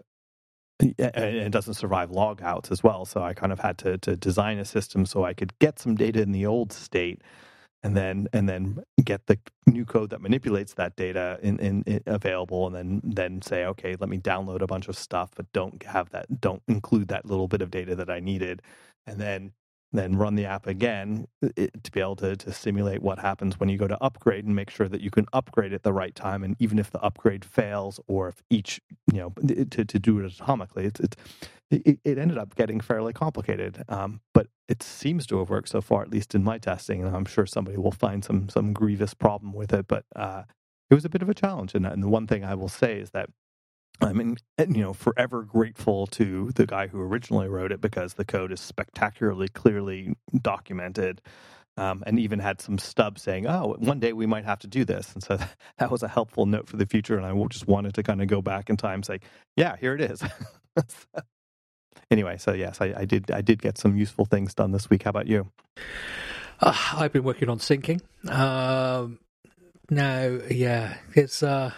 and 0.82 0.94
it 1.00 1.52
doesn't 1.52 1.76
survive 1.76 2.12
logouts 2.12 2.72
as 2.72 2.84
well. 2.84 3.06
So 3.06 3.24
I 3.24 3.34
kind 3.36 3.54
of 3.54 3.60
had 3.62 3.78
to 3.80 3.98
to 4.00 4.18
design 4.18 4.60
a 4.60 4.66
system 4.66 5.06
so 5.08 5.26
I 5.26 5.34
could 5.36 5.58
get 5.60 5.80
some 5.80 5.96
data 5.96 6.22
in 6.22 6.34
the 6.34 6.46
old 6.48 6.74
state, 6.74 7.22
and 7.84 7.98
then 7.98 8.28
and 8.34 8.50
then 8.50 8.84
get 9.04 9.28
the 9.28 9.40
new 9.68 9.86
code 9.86 10.12
that 10.12 10.22
manipulates 10.22 10.76
that 10.76 10.96
data 10.98 11.40
in, 11.44 11.60
in, 11.60 11.84
in, 11.84 12.02
available, 12.08 12.68
and 12.68 12.76
then 12.76 13.02
then 13.04 13.42
say, 13.42 13.66
okay, 13.66 13.96
let 14.00 14.10
me 14.10 14.20
download 14.20 14.62
a 14.62 14.68
bunch 14.68 14.90
of 14.90 14.98
stuff, 14.98 15.32
but 15.36 15.52
don't 15.54 15.84
have 15.84 16.10
that, 16.12 16.42
don't 16.42 16.64
include 16.68 17.10
that 17.10 17.26
little 17.26 17.48
bit 17.50 17.62
of 17.62 17.72
data 17.72 17.96
that 17.96 18.10
I 18.10 18.20
needed, 18.22 18.62
and 19.08 19.20
then 19.20 19.54
then 19.94 20.16
run 20.18 20.36
the 20.36 20.46
app 20.46 20.68
again 20.68 21.28
it, 21.42 21.84
to 21.84 21.92
be 21.92 22.00
able 22.00 22.16
to, 22.18 22.36
to 22.36 22.54
simulate 22.54 23.02
what 23.02 23.20
happens 23.20 23.60
when 23.60 23.70
you 23.70 23.78
go 23.78 23.88
to 23.88 24.02
upgrade 24.04 24.46
and 24.46 24.56
make 24.56 24.70
sure 24.70 24.88
that 24.88 25.02
you 25.02 25.12
can 25.12 25.26
upgrade 25.34 25.74
at 25.74 25.84
the 25.84 25.94
right 25.94 26.16
time. 26.16 26.44
And 26.44 26.56
even 26.60 26.80
if 26.80 26.92
the 26.92 27.02
upgrade 27.02 27.46
fails 27.46 28.00
or 28.08 28.30
if 28.30 28.44
each 28.50 28.82
you 29.12 29.20
know 29.20 29.34
to, 29.72 29.86
to 29.86 30.00
do 30.00 30.20
it 30.20 30.32
atomically 30.32 30.86
it's, 30.86 31.00
it's 31.00 31.18
it, 31.72 32.00
it 32.04 32.18
ended 32.18 32.38
up 32.38 32.56
getting 32.56 32.82
fairly 32.82 33.14
complicated. 33.14 33.84
Um, 33.90 34.22
but 34.34 34.48
it 34.68 34.84
seems 34.84 35.26
to 35.28 35.40
have 35.40 35.50
worked 35.50 35.70
so 35.70 35.82
far 35.82 36.02
at 36.02 36.12
least 36.12 36.36
in 36.36 36.44
my 36.44 36.58
testing 36.58 37.04
and 37.04 37.16
i'm 37.16 37.26
sure 37.26 37.46
somebody 37.46 37.78
will 37.78 37.92
find 37.92 38.24
some 38.24 38.50
some 38.50 38.74
grievous 38.74 39.14
problem 39.14 39.54
with 39.54 39.74
it. 39.74 39.88
But 39.88 40.06
uh, 40.16 40.44
it 40.90 40.96
was 40.96 41.06
a 41.06 41.10
bit 41.10 41.22
of 41.22 41.30
a 41.30 41.34
challenge. 41.34 41.76
And, 41.76 41.86
and 41.86 42.04
the 42.04 42.10
one 42.10 42.28
thing 42.28 42.44
i 42.46 42.56
will 42.56 42.70
say 42.70 43.00
is 43.00 43.12
that 43.12 43.30
I 44.02 44.14
mean, 44.14 44.38
you 44.58 44.82
know, 44.82 44.94
forever 44.94 45.44
grateful 45.44 46.08
to 46.08 46.52
the 46.56 46.66
guy 46.66 46.88
who 46.88 47.00
originally 47.00 47.48
wrote 47.48 47.72
it 47.72 47.82
because 47.82 48.16
the 48.16 48.26
code 48.26 48.52
is 48.52 48.60
spectacularly 48.60 49.48
clearly 49.48 50.16
documented. 50.42 51.22
Um, 51.78 52.04
and 52.06 52.20
even 52.20 52.40
had 52.40 52.60
some 52.60 52.78
stubs 52.78 53.22
saying, 53.22 53.48
"Oh, 53.48 53.78
one 53.80 54.02
day 54.02 54.12
we 54.12 54.26
might 54.26 54.44
have 54.44 54.60
to 54.60 54.68
do 54.68 54.84
this," 54.84 55.14
and 55.14 55.24
so 55.24 55.40
that 55.78 55.90
was 55.90 56.04
a 56.04 56.08
helpful 56.10 56.46
note 56.46 56.68
for 56.68 56.76
the 56.76 56.86
future. 56.86 57.18
And 57.18 57.26
I 57.26 57.34
just 57.48 57.66
wanted 57.66 57.94
to 57.94 58.04
kind 58.04 58.22
of 58.22 58.28
go 58.28 58.42
back 58.42 58.70
in 58.70 58.76
time, 58.76 59.04
say, 59.04 59.20
"Yeah, 59.56 59.78
here 59.78 59.96
it 59.96 60.02
is." 60.02 60.22
anyway, 62.12 62.38
so 62.38 62.52
yes, 62.52 62.82
I, 62.82 62.94
I, 62.98 63.06
did. 63.06 63.32
I 63.32 63.40
did 63.40 63.62
get 63.62 63.78
some 63.78 63.96
useful 63.96 64.26
things 64.26 64.54
done 64.54 64.74
this 64.74 64.90
week. 64.90 65.04
How 65.04 65.12
about 65.12 65.28
you? 65.28 65.50
Uh, 66.60 66.76
I've 66.94 67.14
been 67.14 67.24
working 67.24 67.48
on 67.48 67.60
syncing. 67.60 68.02
Um, 68.30 69.20
now, 69.90 70.40
yeah, 70.50 70.98
it's 71.16 71.42
uh, 71.42 71.72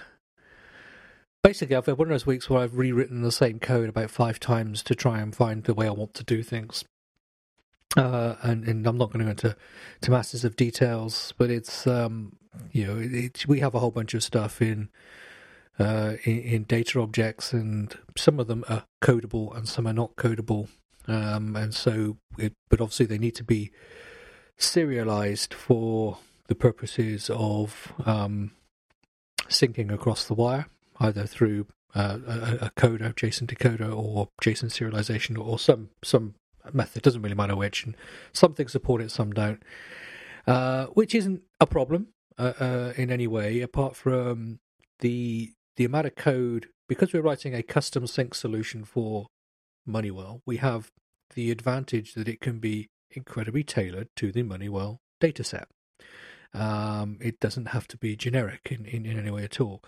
basically 1.44 1.76
I've 1.76 1.86
had 1.86 1.98
one 1.98 2.08
of 2.08 2.14
those 2.14 2.26
weeks 2.26 2.50
where 2.50 2.64
I've 2.64 2.78
rewritten 2.78 3.22
the 3.22 3.32
same 3.32 3.60
code 3.60 3.90
about 3.90 4.10
five 4.10 4.40
times 4.40 4.82
to 4.84 4.96
try 4.96 5.20
and 5.20 5.36
find 5.36 5.64
the 5.64 5.74
way 5.74 5.88
I 5.88 5.92
want 5.92 6.14
to 6.16 6.24
do 6.24 6.42
things. 6.42 6.86
Uh, 7.96 8.36
and, 8.42 8.64
and 8.68 8.88
I'm 8.88 8.98
not 8.98 9.12
going 9.12 9.20
to 9.20 9.26
go 9.26 9.32
into 9.32 9.56
to 10.02 10.12
masses 10.12 10.44
of 10.44 10.56
details, 10.56 11.34
but 11.38 11.52
it's 11.52 11.86
um, 11.86 12.38
you 12.72 12.88
know 12.88 12.98
it, 12.98 13.14
it, 13.14 13.48
we 13.48 13.60
have 13.60 13.76
a 13.76 13.80
whole 13.80 13.92
bunch 13.92 14.16
of 14.16 14.24
stuff 14.24 14.64
in, 14.64 14.90
uh, 15.78 16.14
in, 16.24 16.40
in 16.40 16.64
data 16.64 17.00
objects, 17.00 17.54
and 17.54 17.96
some 18.18 18.40
of 18.40 18.48
them 18.48 18.66
are 18.68 18.86
codable 19.04 19.56
and 19.56 19.70
some 19.70 19.86
are 19.86 19.94
not 19.94 20.16
codable, 20.16 20.70
um, 21.08 21.56
and 21.56 21.76
so 21.76 22.18
it, 22.40 22.54
but 22.68 22.82
obviously 22.82 23.06
they 23.06 23.20
need 23.20 23.36
to 23.36 23.44
be 23.44 23.70
serialized 24.58 25.54
for 25.54 26.18
the 26.48 26.56
purposes 26.56 27.30
of 27.32 27.94
um, 28.08 28.54
syncing 29.50 29.94
across 29.94 30.26
the 30.26 30.34
wire 30.34 30.66
either 31.04 31.26
through 31.26 31.68
uh, 31.96 32.18
a, 32.26 32.66
a 32.66 32.72
coder, 32.76 33.14
JSON 33.14 33.48
decoder, 33.48 33.96
or 33.96 34.30
JSON 34.42 34.72
serialization, 34.72 35.38
or 35.38 35.60
some 35.60 35.90
some 36.04 36.36
method. 36.72 37.04
Doesn't 37.04 37.22
really 37.22 37.36
matter 37.36 37.56
which. 37.56 37.86
And 37.86 37.96
some 38.32 38.54
things 38.54 38.72
support 38.72 39.02
it, 39.02 39.12
some 39.12 39.32
don't. 39.32 39.62
Uh, 40.48 40.88
which 40.88 41.14
isn't 41.14 41.42
a 41.60 41.68
problem 41.68 42.08
uh, 42.38 42.54
uh, 42.60 42.94
in 42.98 43.12
any 43.12 43.28
way, 43.28 43.62
apart 43.62 43.96
from 43.96 44.60
the 45.00 45.52
the 45.76 45.86
amount 45.86 46.08
of 46.08 46.16
code. 46.16 46.68
Because 46.90 47.14
we're 47.14 47.22
writing 47.22 47.56
a 47.56 47.64
custom 47.64 48.06
sync 48.08 48.36
solution 48.36 48.84
for 48.84 49.28
Moneywell, 49.88 50.42
we 50.46 50.58
have 50.58 50.92
the 51.34 51.50
advantage 51.50 52.14
that 52.14 52.28
it 52.28 52.42
can 52.42 52.60
be 52.60 52.90
incredibly 53.10 53.64
tailored 53.64 54.10
to 54.18 54.32
the 54.32 54.44
Moneywell 54.44 54.98
dataset. 55.22 55.66
Um, 56.54 57.18
it 57.22 57.40
doesn't 57.40 57.68
have 57.68 57.88
to 57.88 57.98
be 57.98 58.16
generic 58.16 58.68
in, 58.70 58.86
in, 58.86 59.06
in 59.06 59.18
any 59.18 59.32
way 59.32 59.44
at 59.44 59.60
all. 59.60 59.82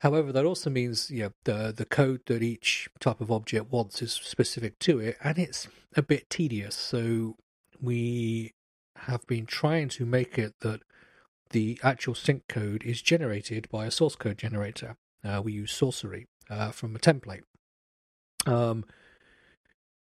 However, 0.00 0.32
that 0.32 0.46
also 0.46 0.70
means 0.70 1.10
you 1.10 1.24
know, 1.24 1.32
the 1.44 1.74
the 1.76 1.84
code 1.84 2.22
that 2.26 2.42
each 2.42 2.88
type 3.00 3.20
of 3.20 3.30
object 3.30 3.70
wants 3.70 4.00
is 4.00 4.12
specific 4.12 4.78
to 4.80 4.98
it, 4.98 5.16
and 5.22 5.38
it's 5.38 5.68
a 5.94 6.02
bit 6.02 6.30
tedious. 6.30 6.74
So 6.74 7.36
we 7.80 8.54
have 8.96 9.26
been 9.26 9.46
trying 9.46 9.88
to 9.90 10.06
make 10.06 10.38
it 10.38 10.54
that 10.60 10.80
the 11.50 11.78
actual 11.82 12.14
sync 12.14 12.48
code 12.48 12.82
is 12.82 13.02
generated 13.02 13.68
by 13.70 13.86
a 13.86 13.90
source 13.90 14.16
code 14.16 14.38
generator. 14.38 14.96
Uh, 15.22 15.42
we 15.44 15.52
use 15.52 15.72
Sourcery 15.72 16.26
uh, 16.48 16.70
from 16.70 16.96
a 16.96 16.98
template. 16.98 17.42
Um, 18.46 18.84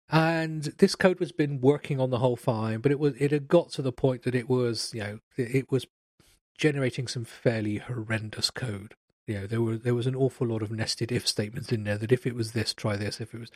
and 0.10 0.63
this 0.77 0.95
code 0.95 1.19
has 1.19 1.34
been 1.34 1.60
working 1.60 1.99
on 1.99 2.12
the 2.12 2.19
whole 2.19 2.38
fine, 2.38 2.80
but 2.80 2.93
it 2.93 2.99
was 2.99 3.15
it 3.17 3.32
had 3.32 3.49
got 3.49 3.71
to 3.71 3.82
the 3.82 3.91
point 3.91 4.23
that 4.23 4.36
it 4.36 4.47
was 4.47 4.93
you 4.93 5.01
know 5.01 5.19
it 5.36 5.69
was 5.69 5.86
generating 6.58 7.10
some 7.10 7.25
fairly 7.25 7.77
horrendous 7.77 8.51
code 8.51 8.93
you 9.27 9.39
know 9.39 9.47
there 9.47 9.62
were 9.62 9.77
there 9.77 9.95
was 9.95 10.07
an 10.07 10.15
awful 10.15 10.47
lot 10.47 10.62
of 10.62 10.71
nested 10.71 11.12
if 11.12 11.27
statements 11.27 11.71
in 11.71 11.84
there 11.84 11.97
that 11.97 12.12
if 12.12 12.25
it 12.25 12.36
was 12.36 12.51
this 12.51 12.73
try 12.73 12.95
this 12.95 13.21
if 13.21 13.34
it 13.34 13.39
was 13.39 13.51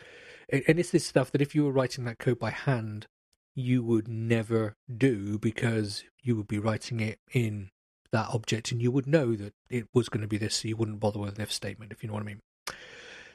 and 0.52 0.80
it's 0.80 0.92
this 0.92 1.06
stuff 1.06 1.32
that 1.32 1.42
if 1.42 1.56
you 1.56 1.64
were 1.64 1.72
writing 1.72 2.06
that 2.06 2.20
code 2.20 2.40
by 2.40 2.52
hand 2.52 3.08
you 3.56 3.84
would 3.84 4.08
never 4.08 4.76
do 4.96 5.40
because 5.40 6.04
you 6.22 6.36
would 6.36 6.48
be 6.48 6.60
writing 6.60 7.00
it 7.00 7.20
in 7.34 7.70
that 8.12 8.28
object 8.30 8.72
and 8.72 8.82
you 8.82 8.92
would 8.92 9.08
know 9.08 9.36
that 9.36 9.54
it 9.70 9.88
was 9.94 10.10
going 10.10 10.22
to 10.22 10.28
be 10.28 10.38
this 10.38 10.56
so 10.56 10.68
you 10.68 10.78
wouldn't 10.78 11.00
bother 11.00 11.20
with 11.20 11.36
an 11.36 11.42
if 11.42 11.52
statement 11.52 11.92
if 11.92 12.04
you 12.04 12.08
know 12.08 12.14
what 12.14 12.24
i 12.24 12.26
mean. 12.26 12.42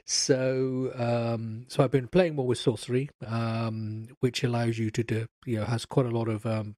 So 0.05 0.91
um, 0.97 1.67
so 1.69 1.85
i've 1.85 1.91
been 1.91 2.09
playing 2.09 2.35
more 2.35 2.47
with 2.47 2.59
Sourcery 2.59 3.11
um, 3.27 4.09
which 4.21 4.43
allows 4.43 4.79
you 4.79 4.91
to 4.91 5.03
do 5.03 5.27
you 5.45 5.57
know 5.57 5.65
has 5.65 5.85
quite 5.85 6.07
a 6.07 6.11
lot 6.11 6.29
of 6.29 6.47
um, 6.47 6.77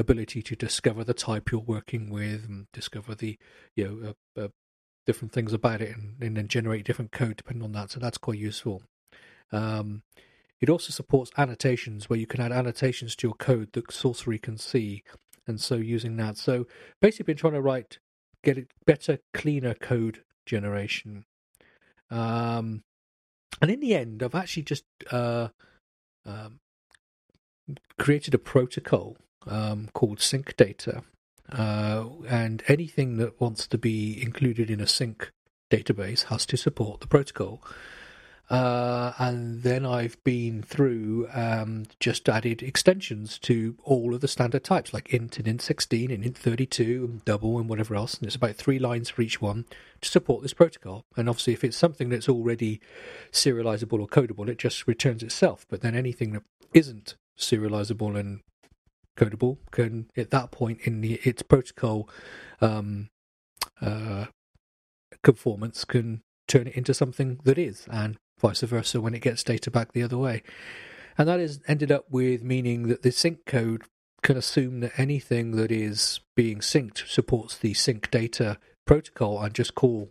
ability 0.00 0.42
to 0.42 0.56
discover 0.56 1.04
the 1.04 1.14
type 1.14 1.50
you're 1.50 1.60
working 1.60 2.10
with 2.10 2.44
and 2.44 2.66
discover 2.72 3.14
the 3.14 3.38
you 3.76 3.84
know 3.84 4.14
uh, 4.36 4.44
uh, 4.44 4.48
different 5.06 5.32
things 5.32 5.52
about 5.52 5.80
it 5.80 5.96
and, 5.96 6.22
and, 6.22 6.36
then 6.36 6.48
generate 6.48 6.84
different 6.84 7.12
code 7.12 7.36
depending 7.36 7.62
on 7.62 7.72
that 7.72 7.90
so 7.90 8.00
that's 8.00 8.18
quite 8.18 8.38
useful. 8.38 8.82
Um, 9.52 10.02
it 10.60 10.68
also 10.68 10.92
supports 10.92 11.30
annotations 11.38 12.08
where 12.08 12.18
you 12.18 12.26
can 12.26 12.40
add 12.40 12.52
annotations 12.52 13.16
to 13.16 13.28
your 13.28 13.34
code 13.34 13.72
that 13.72 13.88
Sourcery 13.88 14.40
can 14.40 14.58
see 14.58 15.02
and 15.46 15.60
so 15.60 15.76
using 15.76 16.16
that. 16.16 16.36
So 16.36 16.66
basically 17.00 17.32
been 17.32 17.38
trying 17.38 17.54
to 17.54 17.62
write 17.62 17.98
get 18.42 18.58
it 18.58 18.70
better 18.86 19.18
cleaner 19.34 19.74
code 19.74 20.22
generation. 20.46 21.24
Um, 22.10 22.82
and 23.60 23.70
in 23.70 23.80
the 23.80 23.94
end 23.94 24.22
i've 24.22 24.34
actually 24.34 24.62
just 24.62 24.84
uh, 25.10 25.48
um, 26.26 26.60
created 27.98 28.34
a 28.34 28.38
protocol 28.38 29.16
um, 29.46 29.88
called 29.92 30.20
sync 30.20 30.56
data. 30.56 31.02
uh, 31.52 32.04
and 32.28 32.62
anything 32.68 33.16
that 33.16 33.40
wants 33.40 33.66
to 33.66 33.78
be 33.78 34.22
included 34.22 34.70
in 34.70 34.80
a 34.80 34.86
sync 34.86 35.30
database 35.70 36.24
has 36.24 36.46
to 36.46 36.56
support 36.56 37.00
the 37.00 37.06
protocol. 37.06 37.62
Uh, 38.48 39.12
and 39.18 39.62
then 39.62 39.86
I've 39.86 40.22
been 40.24 40.62
through 40.64 41.28
um, 41.32 41.84
just 42.00 42.28
added 42.28 42.64
extensions 42.64 43.38
to 43.40 43.76
all 43.84 44.12
of 44.12 44.22
the 44.22 44.28
standard 44.28 44.64
types, 44.64 44.92
like 44.92 45.14
int 45.14 45.38
and 45.38 45.46
int16 45.46 46.12
and 46.12 46.24
int32 46.24 47.04
and 47.04 47.24
double 47.24 47.60
and 47.60 47.68
whatever 47.68 47.94
else. 47.94 48.14
And 48.14 48.26
it's 48.26 48.34
about 48.34 48.56
three 48.56 48.80
lines 48.80 49.08
for 49.08 49.22
each 49.22 49.40
one 49.40 49.66
to 50.00 50.08
support 50.08 50.42
this 50.42 50.52
protocol. 50.52 51.04
And 51.16 51.28
obviously, 51.28 51.52
if 51.52 51.62
it's 51.62 51.76
something 51.76 52.08
that's 52.08 52.28
already 52.28 52.80
serializable 53.30 54.00
or 54.00 54.08
codable, 54.08 54.48
it 54.48 54.58
just 54.58 54.88
returns 54.88 55.22
itself. 55.22 55.64
But 55.68 55.80
then 55.80 55.94
anything 55.94 56.32
that 56.32 56.42
isn't 56.74 57.14
serializable 57.38 58.18
and 58.18 58.40
codable 59.20 59.58
can, 59.70 60.10
at 60.16 60.30
that 60.30 60.50
point 60.50 60.80
in 60.84 61.00
the, 61.00 61.14
its 61.24 61.42
protocol 61.42 62.08
um, 62.60 63.10
uh, 63.80 64.26
conformance, 65.22 65.84
can 65.84 66.22
turn 66.48 66.66
it 66.66 66.74
into 66.74 66.94
something 66.94 67.40
that 67.44 67.58
is. 67.58 67.86
And 67.90 68.16
vice 68.40 68.60
versa 68.60 69.00
when 69.00 69.14
it 69.14 69.22
gets 69.22 69.44
data 69.44 69.70
back 69.70 69.92
the 69.92 70.02
other 70.02 70.18
way. 70.18 70.42
And 71.18 71.28
that 71.28 71.40
has 71.40 71.60
ended 71.68 71.92
up 71.92 72.06
with 72.10 72.42
meaning 72.42 72.88
that 72.88 73.02
the 73.02 73.12
sync 73.12 73.44
code 73.44 73.82
can 74.22 74.36
assume 74.36 74.80
that 74.80 74.98
anything 74.98 75.52
that 75.52 75.70
is 75.70 76.20
being 76.34 76.58
synced 76.58 77.06
supports 77.08 77.56
the 77.56 77.74
sync 77.74 78.10
data 78.10 78.58
protocol 78.86 79.42
and 79.42 79.54
just 79.54 79.74
call 79.74 80.10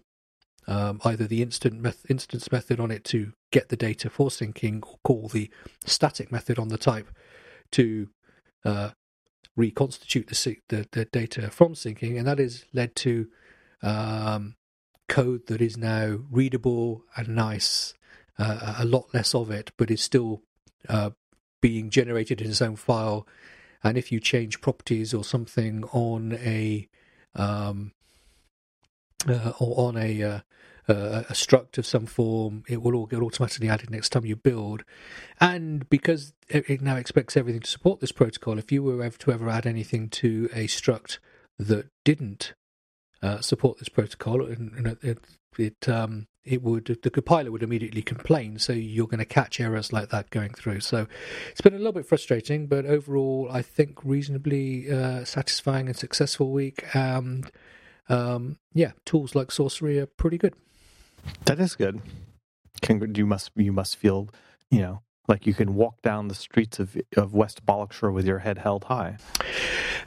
um, 0.68 1.02
either 1.04 1.26
the 1.26 1.42
instant 1.42 1.82
met- 1.82 1.98
instance 2.10 2.52
method 2.52 2.80
on 2.80 2.92
it 2.92 3.04
to 3.04 3.34
get 3.52 3.70
the 3.70 3.78
data 3.78 4.10
for 4.10 4.30
syncing 4.30 4.84
or 4.84 4.98
call 5.04 5.28
the 5.28 5.50
static 5.86 6.32
method 6.32 6.60
on 6.60 6.70
the 6.70 6.78
type 6.78 7.08
to 7.72 8.10
uh, 8.66 8.92
reconstitute 9.60 10.28
the, 10.28 10.58
the, 10.70 10.88
the, 10.92 11.06
data 11.06 11.50
from 11.50 11.74
syncing. 11.74 12.18
And 12.18 12.28
that 12.28 12.40
has 12.40 12.66
led 12.74 12.96
to 12.98 13.28
um, 13.84 14.56
code 15.10 15.48
that 15.48 15.62
is 15.62 15.78
now 15.78 16.20
readable 16.32 17.04
and 17.18 17.30
nice 17.30 17.94
uh, 18.38 18.76
a 18.80 18.86
lot 18.86 19.14
less 19.14 19.36
of 19.36 19.52
it, 19.52 19.72
but 19.76 19.92
is 19.92 20.02
still 20.02 20.42
uh, 20.88 21.10
being 21.60 21.90
generated 21.90 22.40
in 22.42 22.50
its 22.50 22.62
own 22.62 22.78
file. 22.78 23.28
And 23.84 23.98
if 23.98 24.12
you 24.12 24.22
change 24.22 24.62
properties 24.62 25.14
or 25.14 25.24
something 25.26 25.84
on 25.92 26.34
a 26.34 26.88
um, 27.36 27.92
uh, 29.28 29.52
or 29.60 29.90
on 29.90 29.98
a, 29.98 30.44
uh, 30.90 31.24
a 31.30 31.34
struct 31.34 31.78
of 31.78 31.86
some 31.86 32.06
form, 32.06 32.64
it 32.68 32.82
will 32.82 32.96
all 32.96 33.06
get 33.06 33.22
automatically 33.22 33.70
added 33.70 33.90
next 33.90 34.10
time 34.10 34.26
you 34.26 34.36
build. 34.36 34.84
And 35.40 35.88
because 35.90 36.34
it 36.50 36.82
now 36.82 36.96
expects 36.96 37.38
everything 37.38 37.62
to 37.62 37.70
support 37.70 38.00
this 38.00 38.12
protocol, 38.12 38.58
if 38.58 38.72
you 38.72 38.82
were 38.82 39.04
ever 39.04 39.18
to 39.20 39.32
ever 39.32 39.50
add 39.50 39.68
anything 39.68 40.10
to 40.10 40.50
a 40.54 40.68
struct 40.68 41.20
that 41.60 41.88
didn't 42.04 42.54
uh, 43.22 43.42
support 43.42 43.78
this 43.78 43.90
protocol, 43.90 44.44
and, 44.46 44.72
and 44.74 44.98
it, 45.04 45.20
it 45.58 45.90
um, 45.90 46.28
it 46.44 46.64
would 46.64 46.86
the 47.04 47.10
compiler 47.12 47.52
would 47.52 47.64
immediately 47.64 48.02
complain. 48.02 48.58
So 48.58 48.74
you're 48.74 49.08
going 49.08 49.20
to 49.20 49.26
catch 49.26 49.60
errors 49.60 49.94
like 49.94 50.10
that 50.10 50.32
going 50.32 50.54
through. 50.54 50.80
So 50.80 51.06
it's 51.52 51.62
been 51.62 51.76
a 51.76 51.78
little 51.78 51.92
bit 51.92 52.08
frustrating, 52.08 52.66
but 52.66 52.86
overall, 52.86 53.48
I 53.52 53.62
think 53.62 54.04
reasonably 54.04 54.90
uh, 54.92 55.24
satisfying 55.26 55.88
and 55.88 55.96
successful 55.96 56.52
week. 56.52 56.84
And 56.96 57.52
um, 58.08 58.58
yeah, 58.74 58.94
tools 59.06 59.36
like 59.36 59.50
Sourcery 59.50 60.02
are 60.02 60.08
pretty 60.08 60.38
good. 60.38 60.56
That 61.46 61.60
is 61.60 61.76
good. 61.76 62.02
You 62.90 63.26
must 63.26 63.52
you 63.56 63.72
must 63.72 63.98
feel 63.98 64.30
you 64.72 64.82
know 64.82 65.02
like 65.28 65.46
you 65.46 65.54
can 65.54 65.76
walk 65.76 66.02
down 66.02 66.28
the 66.28 66.36
streets 66.36 66.80
of 66.80 66.98
of 67.16 67.34
West 67.34 67.66
Bollockshire 67.66 68.14
with 68.14 68.26
your 68.26 68.40
head 68.40 68.60
held 68.60 68.86
high. 68.86 69.18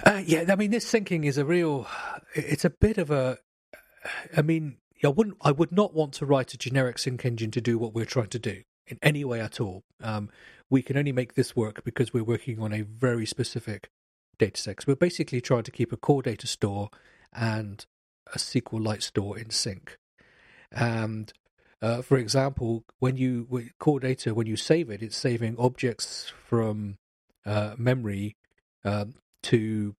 Uh, 0.04 0.22
yeah, 0.24 0.44
I 0.48 0.56
mean, 0.56 0.70
this 0.70 0.90
syncing 0.90 1.24
is 1.24 1.38
a 1.38 1.44
real. 1.44 1.86
It's 2.34 2.64
a 2.64 2.70
bit 2.70 2.98
of 2.98 3.10
a. 3.10 3.38
I 4.36 4.42
mean, 4.42 4.78
I 5.04 5.08
wouldn't. 5.08 5.36
I 5.40 5.52
would 5.52 5.72
not 5.72 5.94
want 5.94 6.14
to 6.14 6.26
write 6.26 6.54
a 6.54 6.58
generic 6.58 6.98
sync 6.98 7.24
engine 7.24 7.50
to 7.52 7.60
do 7.60 7.78
what 7.78 7.94
we're 7.94 8.04
trying 8.04 8.28
to 8.28 8.38
do 8.38 8.62
in 8.86 8.98
any 9.02 9.24
way 9.24 9.40
at 9.40 9.60
all. 9.60 9.84
Um, 10.00 10.30
we 10.68 10.82
can 10.82 10.96
only 10.96 11.12
make 11.12 11.34
this 11.34 11.54
work 11.54 11.84
because 11.84 12.12
we're 12.12 12.24
working 12.24 12.60
on 12.60 12.72
a 12.72 12.82
very 12.82 13.26
specific 13.26 13.90
data 14.38 14.60
set. 14.60 14.86
we're 14.86 14.94
basically 14.96 15.40
trying 15.40 15.62
to 15.62 15.70
keep 15.70 15.92
a 15.92 15.96
core 15.96 16.22
data 16.22 16.46
store 16.46 16.88
and 17.32 17.86
a 18.34 18.38
SQLite 18.38 19.02
store 19.02 19.38
in 19.38 19.50
sync. 19.50 19.98
And 20.74 21.32
uh, 21.80 22.02
for 22.02 22.16
example, 22.16 22.84
when 22.98 23.16
you 23.16 23.46
core 23.78 24.00
data, 24.00 24.34
when 24.34 24.46
you 24.46 24.56
save 24.56 24.90
it, 24.90 25.02
it's 25.02 25.16
saving 25.16 25.56
objects 25.58 26.32
from 26.46 26.96
uh, 27.44 27.74
memory 27.76 28.36
um, 28.84 29.14
to 29.44 29.94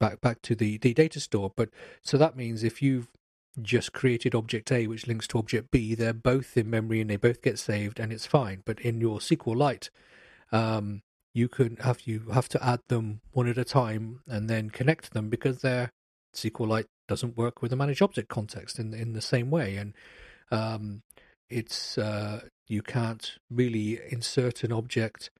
back 0.00 0.20
back 0.20 0.42
to 0.42 0.54
the, 0.54 0.78
the 0.78 0.94
data 0.94 1.20
store. 1.20 1.52
But 1.54 1.70
so 2.02 2.18
that 2.18 2.36
means 2.36 2.64
if 2.64 2.82
you've 2.82 3.08
just 3.60 3.92
created 3.92 4.34
object 4.34 4.70
A, 4.72 4.86
which 4.86 5.06
links 5.06 5.26
to 5.28 5.38
object 5.38 5.70
B, 5.70 5.94
they're 5.94 6.12
both 6.12 6.56
in 6.56 6.70
memory 6.70 7.00
and 7.00 7.10
they 7.10 7.16
both 7.16 7.42
get 7.42 7.58
saved, 7.58 7.98
and 7.98 8.12
it's 8.12 8.26
fine. 8.26 8.62
But 8.64 8.80
in 8.80 9.00
your 9.00 9.18
SQLite, 9.18 9.90
um, 10.52 11.02
you 11.34 11.48
can 11.48 11.76
have 11.76 12.02
you 12.02 12.30
have 12.32 12.48
to 12.50 12.64
add 12.64 12.80
them 12.88 13.20
one 13.32 13.48
at 13.48 13.58
a 13.58 13.64
time 13.64 14.20
and 14.26 14.48
then 14.48 14.70
connect 14.70 15.12
them 15.12 15.28
because 15.28 15.60
their 15.60 15.92
SQLite 16.34 16.86
doesn't 17.06 17.36
work 17.36 17.62
with 17.62 17.70
the 17.70 17.76
managed 17.76 18.02
object 18.02 18.28
context 18.28 18.78
in 18.78 18.94
in 18.94 19.12
the 19.12 19.20
same 19.20 19.50
way, 19.50 19.76
and 19.76 19.94
um, 20.50 21.02
it's 21.48 21.98
uh, 21.98 22.42
you 22.66 22.82
can't 22.82 23.38
really 23.50 24.00
insert 24.10 24.62
an 24.64 24.72
object 24.72 25.30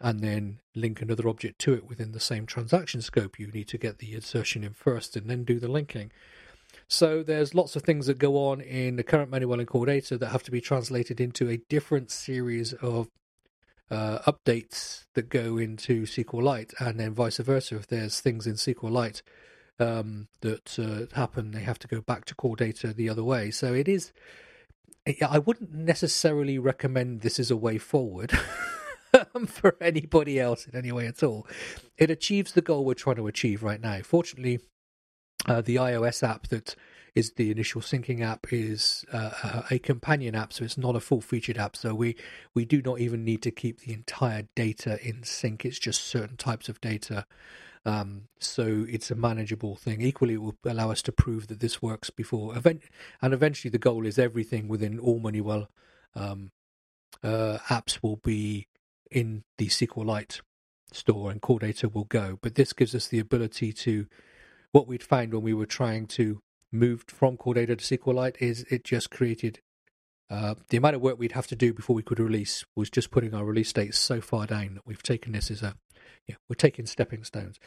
and 0.00 0.20
then 0.20 0.60
link 0.74 1.02
another 1.02 1.28
object 1.28 1.58
to 1.58 1.74
it 1.74 1.88
within 1.88 2.12
the 2.12 2.20
same 2.20 2.46
transaction 2.46 3.02
scope. 3.02 3.38
You 3.38 3.48
need 3.48 3.68
to 3.68 3.78
get 3.78 3.98
the 3.98 4.14
insertion 4.14 4.62
in 4.62 4.72
first 4.72 5.16
and 5.16 5.28
then 5.28 5.44
do 5.44 5.58
the 5.58 5.68
linking. 5.68 6.12
So 6.86 7.22
there's 7.22 7.54
lots 7.54 7.76
of 7.76 7.82
things 7.82 8.06
that 8.06 8.18
go 8.18 8.36
on 8.36 8.60
in 8.60 8.96
the 8.96 9.02
current 9.02 9.30
manual 9.30 9.64
core 9.64 9.86
data 9.86 10.16
that 10.18 10.28
have 10.28 10.42
to 10.44 10.50
be 10.50 10.60
translated 10.60 11.20
into 11.20 11.48
a 11.48 11.60
different 11.68 12.10
series 12.10 12.72
of 12.74 13.08
uh, 13.90 14.18
updates 14.30 15.04
that 15.14 15.30
go 15.30 15.56
into 15.56 16.02
SQLite, 16.02 16.74
and 16.78 17.00
then 17.00 17.14
vice 17.14 17.38
versa. 17.38 17.76
If 17.76 17.86
there's 17.86 18.20
things 18.20 18.46
in 18.46 18.54
SQLite 18.54 19.22
um, 19.78 20.28
that 20.40 20.78
uh, 20.78 21.14
happen, 21.16 21.52
they 21.52 21.62
have 21.62 21.78
to 21.80 21.88
go 21.88 22.00
back 22.00 22.24
to 22.26 22.34
core 22.34 22.56
data 22.56 22.92
the 22.92 23.08
other 23.08 23.24
way. 23.24 23.50
So 23.50 23.72
it 23.74 23.88
is. 23.88 24.12
I 25.26 25.38
wouldn't 25.38 25.72
necessarily 25.72 26.58
recommend 26.58 27.22
this 27.22 27.38
as 27.38 27.50
a 27.50 27.56
way 27.56 27.78
forward. 27.78 28.32
for 29.46 29.76
anybody 29.80 30.38
else 30.38 30.66
in 30.66 30.76
any 30.76 30.92
way 30.92 31.06
at 31.06 31.22
all. 31.22 31.46
It 31.96 32.10
achieves 32.10 32.52
the 32.52 32.60
goal 32.60 32.84
we're 32.84 32.94
trying 32.94 33.16
to 33.16 33.26
achieve 33.26 33.62
right 33.62 33.80
now. 33.80 34.00
Fortunately, 34.02 34.60
uh, 35.46 35.60
the 35.60 35.76
iOS 35.76 36.26
app 36.26 36.48
that 36.48 36.74
is 37.14 37.32
the 37.32 37.50
initial 37.50 37.80
syncing 37.80 38.22
app 38.22 38.52
is 38.52 39.04
uh, 39.12 39.62
a 39.70 39.78
companion 39.78 40.34
app, 40.34 40.52
so 40.52 40.64
it's 40.64 40.78
not 40.78 40.94
a 40.94 41.00
full 41.00 41.20
featured 41.20 41.58
app. 41.58 41.76
So 41.76 41.94
we 41.94 42.16
we 42.54 42.64
do 42.64 42.82
not 42.82 43.00
even 43.00 43.24
need 43.24 43.42
to 43.42 43.50
keep 43.50 43.80
the 43.80 43.92
entire 43.92 44.46
data 44.54 44.98
in 45.06 45.22
sync. 45.22 45.64
It's 45.64 45.78
just 45.78 46.04
certain 46.04 46.36
types 46.36 46.68
of 46.68 46.80
data. 46.80 47.26
Um, 47.88 48.28
so 48.38 48.84
it's 48.86 49.10
a 49.10 49.14
manageable 49.14 49.74
thing. 49.74 50.02
Equally, 50.02 50.34
it 50.34 50.42
will 50.42 50.56
allow 50.64 50.90
us 50.90 51.00
to 51.02 51.12
prove 51.12 51.46
that 51.46 51.60
this 51.60 51.80
works 51.80 52.10
before 52.10 52.54
event, 52.54 52.82
and 53.22 53.32
eventually 53.32 53.70
the 53.70 53.78
goal 53.78 54.04
is 54.04 54.18
everything 54.18 54.68
within 54.68 54.98
all 54.98 55.20
Moneywell 55.20 55.68
um, 56.14 56.50
uh, 57.22 57.56
apps 57.68 58.02
will 58.02 58.16
be 58.16 58.66
in 59.10 59.44
the 59.56 59.68
SQLite 59.68 60.42
store, 60.92 61.30
and 61.30 61.40
core 61.40 61.60
data 61.60 61.88
will 61.88 62.04
go. 62.04 62.38
But 62.42 62.56
this 62.56 62.74
gives 62.74 62.94
us 62.94 63.08
the 63.08 63.20
ability 63.20 63.72
to 63.72 64.06
what 64.70 64.86
we'd 64.86 65.02
found 65.02 65.32
when 65.32 65.42
we 65.42 65.54
were 65.54 65.64
trying 65.64 66.06
to 66.08 66.42
move 66.70 67.04
from 67.08 67.38
core 67.38 67.54
data 67.54 67.74
to 67.74 67.98
SQLite 67.98 68.36
is 68.38 68.66
it 68.68 68.84
just 68.84 69.10
created 69.10 69.60
uh, 70.28 70.54
the 70.68 70.76
amount 70.76 70.94
of 70.94 71.00
work 71.00 71.18
we'd 71.18 71.32
have 71.32 71.46
to 71.46 71.56
do 71.56 71.72
before 71.72 71.96
we 71.96 72.02
could 72.02 72.20
release 72.20 72.66
was 72.76 72.90
just 72.90 73.10
putting 73.10 73.32
our 73.32 73.46
release 73.46 73.72
dates 73.72 73.98
so 73.98 74.20
far 74.20 74.46
down 74.46 74.74
that 74.74 74.86
we've 74.86 75.02
taken 75.02 75.32
this 75.32 75.50
as 75.50 75.62
a 75.62 75.74
yeah 76.28 76.36
we're 76.48 76.54
taking 76.54 76.86
stepping 76.86 77.24
stones 77.24 77.58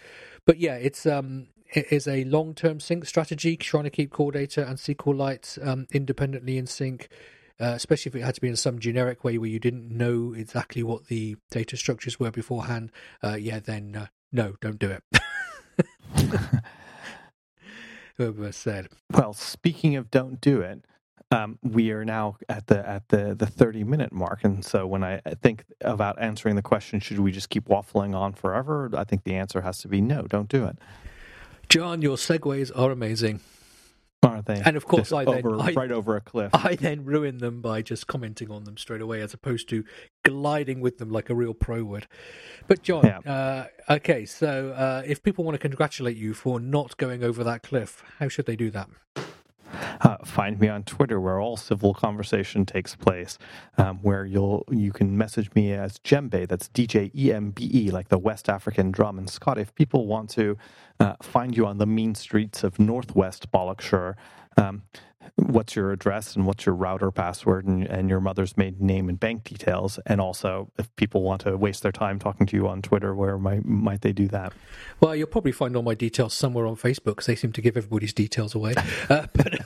but 0.46 0.58
yeah 0.58 0.76
it's 0.76 1.06
um 1.06 1.48
it 1.74 1.92
is 1.92 2.08
a 2.08 2.24
long-term 2.26 2.80
sync 2.80 3.06
strategy 3.06 3.56
trying 3.56 3.86
to 3.86 3.90
keep 3.90 4.12
core 4.12 4.34
data 4.34 4.68
and 4.68 4.78
SQLite 4.78 5.66
um, 5.66 5.88
independently 5.92 6.58
in 6.58 6.68
sync 6.68 7.10
uh, 7.60 7.74
especially 7.76 8.10
if 8.10 8.16
it 8.16 8.24
had 8.24 8.36
to 8.36 8.42
be 8.42 8.48
in 8.48 8.56
some 8.56 8.80
generic 8.80 9.24
way 9.24 9.38
where 9.38 9.50
you 9.50 9.60
didn't 9.60 9.90
know 9.90 10.34
exactly 10.34 10.84
what 10.84 11.06
the 11.08 11.36
data 11.50 11.78
structures 11.78 12.20
were 12.20 12.32
beforehand 12.32 12.92
uh, 13.24 13.36
yeah 13.40 13.60
then 13.60 13.96
uh, 13.96 14.08
no 14.32 14.56
don't 14.62 14.80
do 14.80 14.90
it 14.90 15.04
whoever 18.22 18.52
said. 18.52 18.88
Well, 19.12 19.34
speaking 19.34 19.96
of 19.96 20.12
don't 20.12 20.40
do 20.40 20.62
it, 20.62 20.86
um, 21.32 21.58
we 21.64 21.92
are 21.92 22.06
now 22.06 22.38
at 22.50 22.68
the 22.68 22.88
at 22.88 23.08
the 23.10 23.34
the 23.36 23.46
30 23.46 23.84
minute 23.84 24.12
mark 24.12 24.44
and 24.44 24.64
so 24.64 24.86
when 24.86 25.04
i 25.04 25.20
think 25.42 25.64
about 25.82 26.22
answering 26.22 26.56
the 26.56 26.62
question 26.62 27.00
should 27.00 27.20
we 27.20 27.32
just 27.32 27.50
keep 27.50 27.66
waffling 27.66 28.16
on 28.16 28.34
forever 28.34 28.90
i 28.96 29.04
think 29.04 29.24
the 29.24 29.36
answer 29.36 29.62
has 29.62 29.80
to 29.80 29.88
be 29.88 30.02
no 30.02 30.24
don't 30.24 30.50
do 30.50 30.66
it 30.66 30.78
john 31.70 32.02
your 32.02 32.18
segues 32.18 32.72
are 32.78 32.92
amazing 32.92 33.40
aren't 34.24 34.46
they? 34.46 34.62
And 34.64 34.78
of 34.78 34.86
course, 34.86 35.10
Just 35.10 35.14
I 35.14 35.26
then 35.26 35.46
over, 35.46 35.60
I, 35.60 35.74
right 35.74 35.92
over 35.92 36.16
a 36.16 36.22
cliff. 36.22 36.52
I 36.54 36.76
then 36.76 37.06
ruin 37.06 37.40
them 37.40 37.62
by 37.62 37.82
just 37.82 38.08
commenting 38.08 38.52
on 38.52 38.64
them 38.66 38.78
straight 38.78 39.02
away, 39.02 39.22
as 39.22 39.34
opposed 39.34 39.68
to 39.70 39.84
gliding 40.24 40.80
with 40.82 40.98
them 40.98 41.10
like 41.10 41.30
a 41.30 41.36
real 41.36 41.54
pro 41.54 41.84
would. 41.84 42.08
But 42.68 42.84
John, 42.84 43.06
uh, 43.06 43.68
okay, 43.90 44.26
so 44.26 44.70
uh, 44.72 45.04
if 45.06 45.24
people 45.24 45.44
want 45.44 45.56
to 45.56 45.60
congratulate 45.60 46.18
you 46.18 46.34
for 46.34 46.60
not 46.60 46.98
going 46.98 47.24
over 47.24 47.44
that 47.44 47.64
cliff, 47.64 48.04
how 48.20 48.28
should 48.28 48.46
they 48.46 48.56
do 48.56 48.70
that? 48.72 48.90
Uh, 50.04 50.18
find 50.26 50.60
me 50.60 50.68
on 50.68 50.84
Twitter, 50.84 51.20
where 51.20 51.40
all 51.40 51.56
civil 51.56 51.94
conversation 51.94 52.66
takes 52.66 52.96
place. 52.96 53.38
Um, 53.78 54.00
where 54.02 54.26
you'll 54.26 54.66
you 54.72 54.92
can 54.92 55.18
message 55.18 55.54
me 55.54 55.74
as 55.74 56.00
Djembe. 56.00 56.48
That's 56.48 56.68
D 56.70 56.88
J 56.88 57.12
E 57.16 57.32
M 57.32 57.52
B 57.52 57.70
E, 57.72 57.92
like 57.92 58.10
the 58.10 58.18
West 58.18 58.50
African 58.50 58.92
drum. 58.92 59.18
And 59.18 59.30
Scott, 59.30 59.58
if 59.58 59.74
people 59.76 60.08
want 60.08 60.30
to 60.32 60.58
uh, 61.00 61.16
find 61.22 61.56
you 61.56 61.66
on 61.68 61.78
the 61.78 61.86
mean 61.86 62.16
streets 62.16 62.64
of 62.64 62.80
Northwest 62.80 63.52
Bollockshire, 63.52 64.16
um, 64.58 64.84
what's 65.36 65.76
your 65.76 65.92
address 65.92 66.36
and 66.36 66.46
what's 66.46 66.66
your 66.66 66.76
router 66.76 67.12
password 67.12 67.66
and, 67.66 67.86
and 67.86 68.10
your 68.10 68.20
mother's 68.20 68.58
maiden 68.58 68.86
name 68.86 69.10
and 69.10 69.20
bank 69.20 69.44
details 69.44 70.00
and 70.06 70.20
also 70.20 70.72
if 70.78 70.94
people 70.96 71.24
want 71.24 71.42
to 71.42 71.56
waste 71.58 71.84
their 71.84 71.92
time 71.92 72.20
talking 72.20 72.46
to 72.46 72.56
you 72.56 72.68
on 72.68 72.82
twitter 72.82 73.16
where 73.16 73.38
might, 73.38 73.66
might 73.66 74.02
they 74.02 74.12
do 74.12 74.28
that 74.28 74.54
well 75.00 75.16
you'll 75.16 75.28
probably 75.28 75.52
find 75.52 75.76
all 75.76 75.84
my 75.84 75.94
details 75.94 76.34
somewhere 76.34 76.66
on 76.66 76.76
facebook 76.76 77.16
because 77.16 77.28
they 77.28 77.36
seem 77.36 77.52
to 77.52 77.62
give 77.62 77.78
everybody's 77.78 78.14
details 78.14 78.56
away 78.56 78.74
uh, 79.10 79.26
but, 79.34 79.60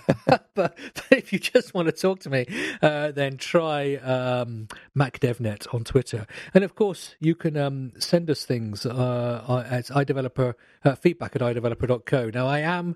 but, 0.56 0.78
but, 0.94 1.06
if 1.12 1.32
you 1.32 1.40
just 1.40 1.74
want 1.74 1.88
to 1.88 1.92
talk 1.92 2.20
to 2.20 2.30
me 2.30 2.46
uh, 2.82 3.12
then 3.12 3.38
try 3.38 3.96
um, 3.96 4.68
macdevnet 4.98 5.74
on 5.74 5.84
twitter. 5.84 6.26
And 6.54 6.64
of 6.64 6.76
course 6.76 7.16
you 7.20 7.36
can 7.36 7.58
um, 7.58 7.92
send 8.00 8.30
us 8.30 8.46
things 8.46 8.86
uh, 8.86 9.66
at 9.70 9.86
iDeveloper 9.86 10.54
uh, 10.84 10.96
feedback 10.96 11.36
at 11.36 11.42
iDeveloper.co 11.42 12.30
now 12.34 12.48
i 12.48 12.60
am 12.60 12.96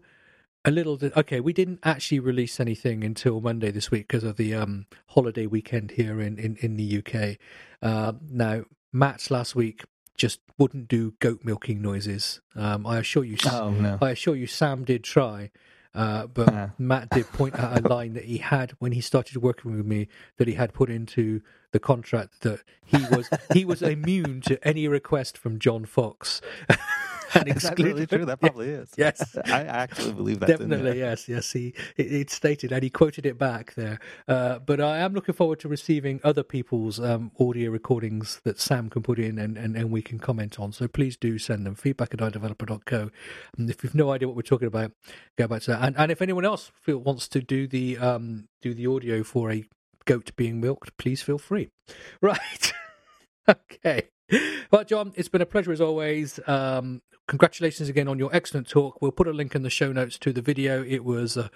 a 0.65 0.71
little 0.71 0.99
okay 1.15 1.39
we 1.39 1.53
didn't 1.53 1.79
actually 1.83 2.19
release 2.19 2.59
anything 2.59 3.03
until 3.03 3.39
monday 3.39 3.71
this 3.71 3.89
week 3.89 4.07
because 4.07 4.23
of 4.23 4.35
the 4.35 4.53
um, 4.53 4.85
holiday 5.07 5.45
weekend 5.45 5.91
here 5.91 6.19
in, 6.19 6.37
in, 6.37 6.57
in 6.57 6.75
the 6.75 6.97
uk 6.99 7.37
uh, 7.81 8.13
now 8.29 8.63
matt's 8.91 9.31
last 9.31 9.55
week 9.55 9.83
just 10.17 10.41
wouldn't 10.57 10.89
do 10.89 11.13
goat 11.19 11.39
milking 11.43 11.81
noises. 11.81 12.41
Um, 12.55 12.85
i 12.85 12.97
assure 12.97 13.23
you 13.23 13.37
oh, 13.45 13.69
no. 13.69 13.97
i 14.01 14.09
assure 14.09 14.35
you 14.35 14.47
sam 14.47 14.83
did 14.83 15.03
try 15.03 15.51
uh, 15.95 16.27
but 16.27 16.53
uh. 16.53 16.67
Matt 16.77 17.09
did 17.09 17.25
point 17.27 17.59
out 17.59 17.83
a 17.83 17.87
line 17.87 18.13
that 18.13 18.25
he 18.25 18.37
had 18.37 18.71
when 18.79 18.91
he 18.91 19.01
started 19.01 19.37
working 19.37 19.75
with 19.75 19.85
me 19.85 20.07
that 20.37 20.47
he 20.47 20.53
had 20.53 20.73
put 20.73 20.89
into 20.89 21.41
the 21.71 21.79
contract 21.79 22.41
that 22.41 22.61
he 22.85 22.97
was 23.11 23.29
he 23.53 23.65
was 23.65 23.81
immune 23.81 24.41
to 24.41 24.67
any 24.67 24.87
request 24.87 25.37
from 25.37 25.59
John 25.59 25.85
Fox. 25.85 26.41
really 27.77 28.07
true? 28.07 28.25
That 28.25 28.39
probably 28.41 28.69
is. 28.69 28.91
Yes, 28.97 29.35
I 29.45 29.63
actually 29.63 30.13
believe 30.13 30.39
that. 30.39 30.47
Definitely, 30.47 30.99
yes, 30.99 31.27
yes. 31.27 31.51
He 31.51 31.73
it, 31.97 32.11
it, 32.11 32.29
stated 32.29 32.71
and 32.71 32.83
he 32.83 32.89
quoted 32.89 33.25
it 33.25 33.37
back 33.37 33.75
there. 33.75 33.99
Uh, 34.27 34.59
but 34.59 34.81
I 34.81 34.97
am 34.97 35.13
looking 35.13 35.35
forward 35.35 35.59
to 35.61 35.67
receiving 35.67 36.19
other 36.23 36.43
people's 36.43 36.99
um, 36.99 37.31
audio 37.39 37.71
recordings 37.71 38.41
that 38.43 38.59
Sam 38.59 38.89
can 38.89 39.03
put 39.03 39.19
in 39.19 39.37
and, 39.37 39.57
and, 39.57 39.75
and 39.75 39.91
we 39.91 40.01
can 40.01 40.19
comment 40.19 40.59
on. 40.59 40.71
So 40.71 40.87
please 40.87 41.17
do 41.17 41.37
send 41.37 41.65
them 41.65 41.75
feedback 41.75 42.13
at 42.13 42.19
iDeveloper.co. 42.19 43.09
And 43.57 43.69
if 43.69 43.83
you've 43.83 43.95
no 43.95 44.11
idea 44.11 44.27
what 44.27 44.35
we're 44.35 44.43
talking 44.43 44.67
about, 44.67 44.91
go 45.37 45.47
back 45.47 45.61
to 45.63 45.71
that. 45.71 45.81
And, 45.83 45.97
and 45.97 46.11
if 46.11 46.21
anyone 46.21 46.45
else 46.45 46.71
feel, 46.81 46.99
wants 46.99 47.27
to 47.29 47.41
do 47.41 47.67
the 47.67 47.97
um, 47.97 48.47
do 48.61 48.73
the 48.73 48.87
audio 48.87 49.23
for 49.23 49.51
a 49.51 49.63
goat 50.05 50.31
being 50.35 50.59
milked, 50.59 50.97
please 50.97 51.21
feel 51.21 51.37
free. 51.37 51.69
Right. 52.21 52.73
okay. 53.47 54.09
Well, 54.71 54.83
John, 54.83 55.13
it's 55.15 55.29
been 55.29 55.41
a 55.41 55.47
pleasure 55.47 55.71
as 55.71 55.81
always. 55.81 56.39
Um, 56.45 57.01
congratulations 57.27 57.89
again 57.89 58.07
on 58.07 58.19
your 58.19 58.29
excellent 58.35 58.69
talk. 58.69 59.01
We'll 59.01 59.11
put 59.11 59.27
a 59.27 59.33
link 59.33 59.55
in 59.55 59.63
the 59.63 59.69
show 59.71 59.91
notes 59.91 60.19
to 60.19 60.31
the 60.31 60.43
video. 60.43 60.83
It 60.83 61.03
was 61.03 61.37
a, 61.37 61.49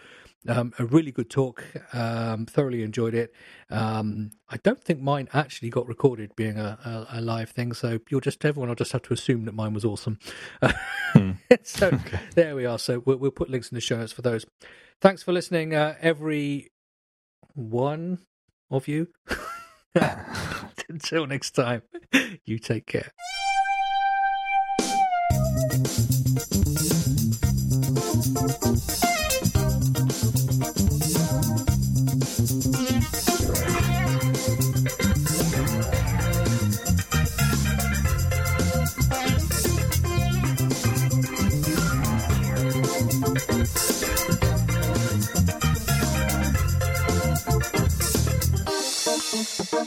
um, 0.48 0.74
a 0.80 0.86
really 0.86 1.12
good 1.12 1.30
talk. 1.30 1.64
Um, 1.94 2.48
thoroughly 2.48 2.82
enjoyed 2.82 3.14
it. 3.14 3.32
Um, 3.70 4.32
I 4.50 4.58
don't 4.58 4.84
think 4.84 5.00
mine 5.00 5.30
actually 5.32 5.70
got 5.70 5.88
recorded, 5.88 6.36
being 6.36 6.58
a, 6.58 7.08
a, 7.12 7.20
a, 7.20 7.22
live 7.22 7.52
thing. 7.52 7.74
So 7.74 8.00
you'll 8.10 8.20
just 8.20 8.44
everyone 8.44 8.70
I'll 8.70 8.76
just 8.76 8.94
have 8.94 9.04
to 9.04 9.14
assume 9.14 9.46
that 9.46 9.54
mine 9.54 9.74
was 9.74 9.86
awesome. 9.86 10.18
Hmm. 10.62 11.32
so 11.64 11.88
okay. 11.94 12.20
there 12.34 12.56
we 12.56 12.66
are. 12.66 12.80
So 12.80 13.04
we'll, 13.06 13.18
we'll, 13.18 13.32
put 13.32 13.50
links 13.50 13.70
in 13.70 13.76
the 13.76 13.82
show 13.82 13.98
notes 13.98 14.12
for 14.12 14.24
those. 14.24 14.46
Thanks 15.02 15.22
for 15.22 15.34
listening, 15.34 15.76
uh, 15.76 15.96
every 16.02 16.72
one 17.54 18.20
of 18.72 18.88
you. 18.88 19.10
Until 20.90 21.26
next 21.26 21.52
time, 21.52 21.82
you 22.46 22.60
take 22.60 22.86
care. 22.86 23.12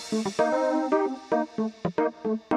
Thank 0.08 0.38
you. 0.38 0.85
Música 1.30 2.55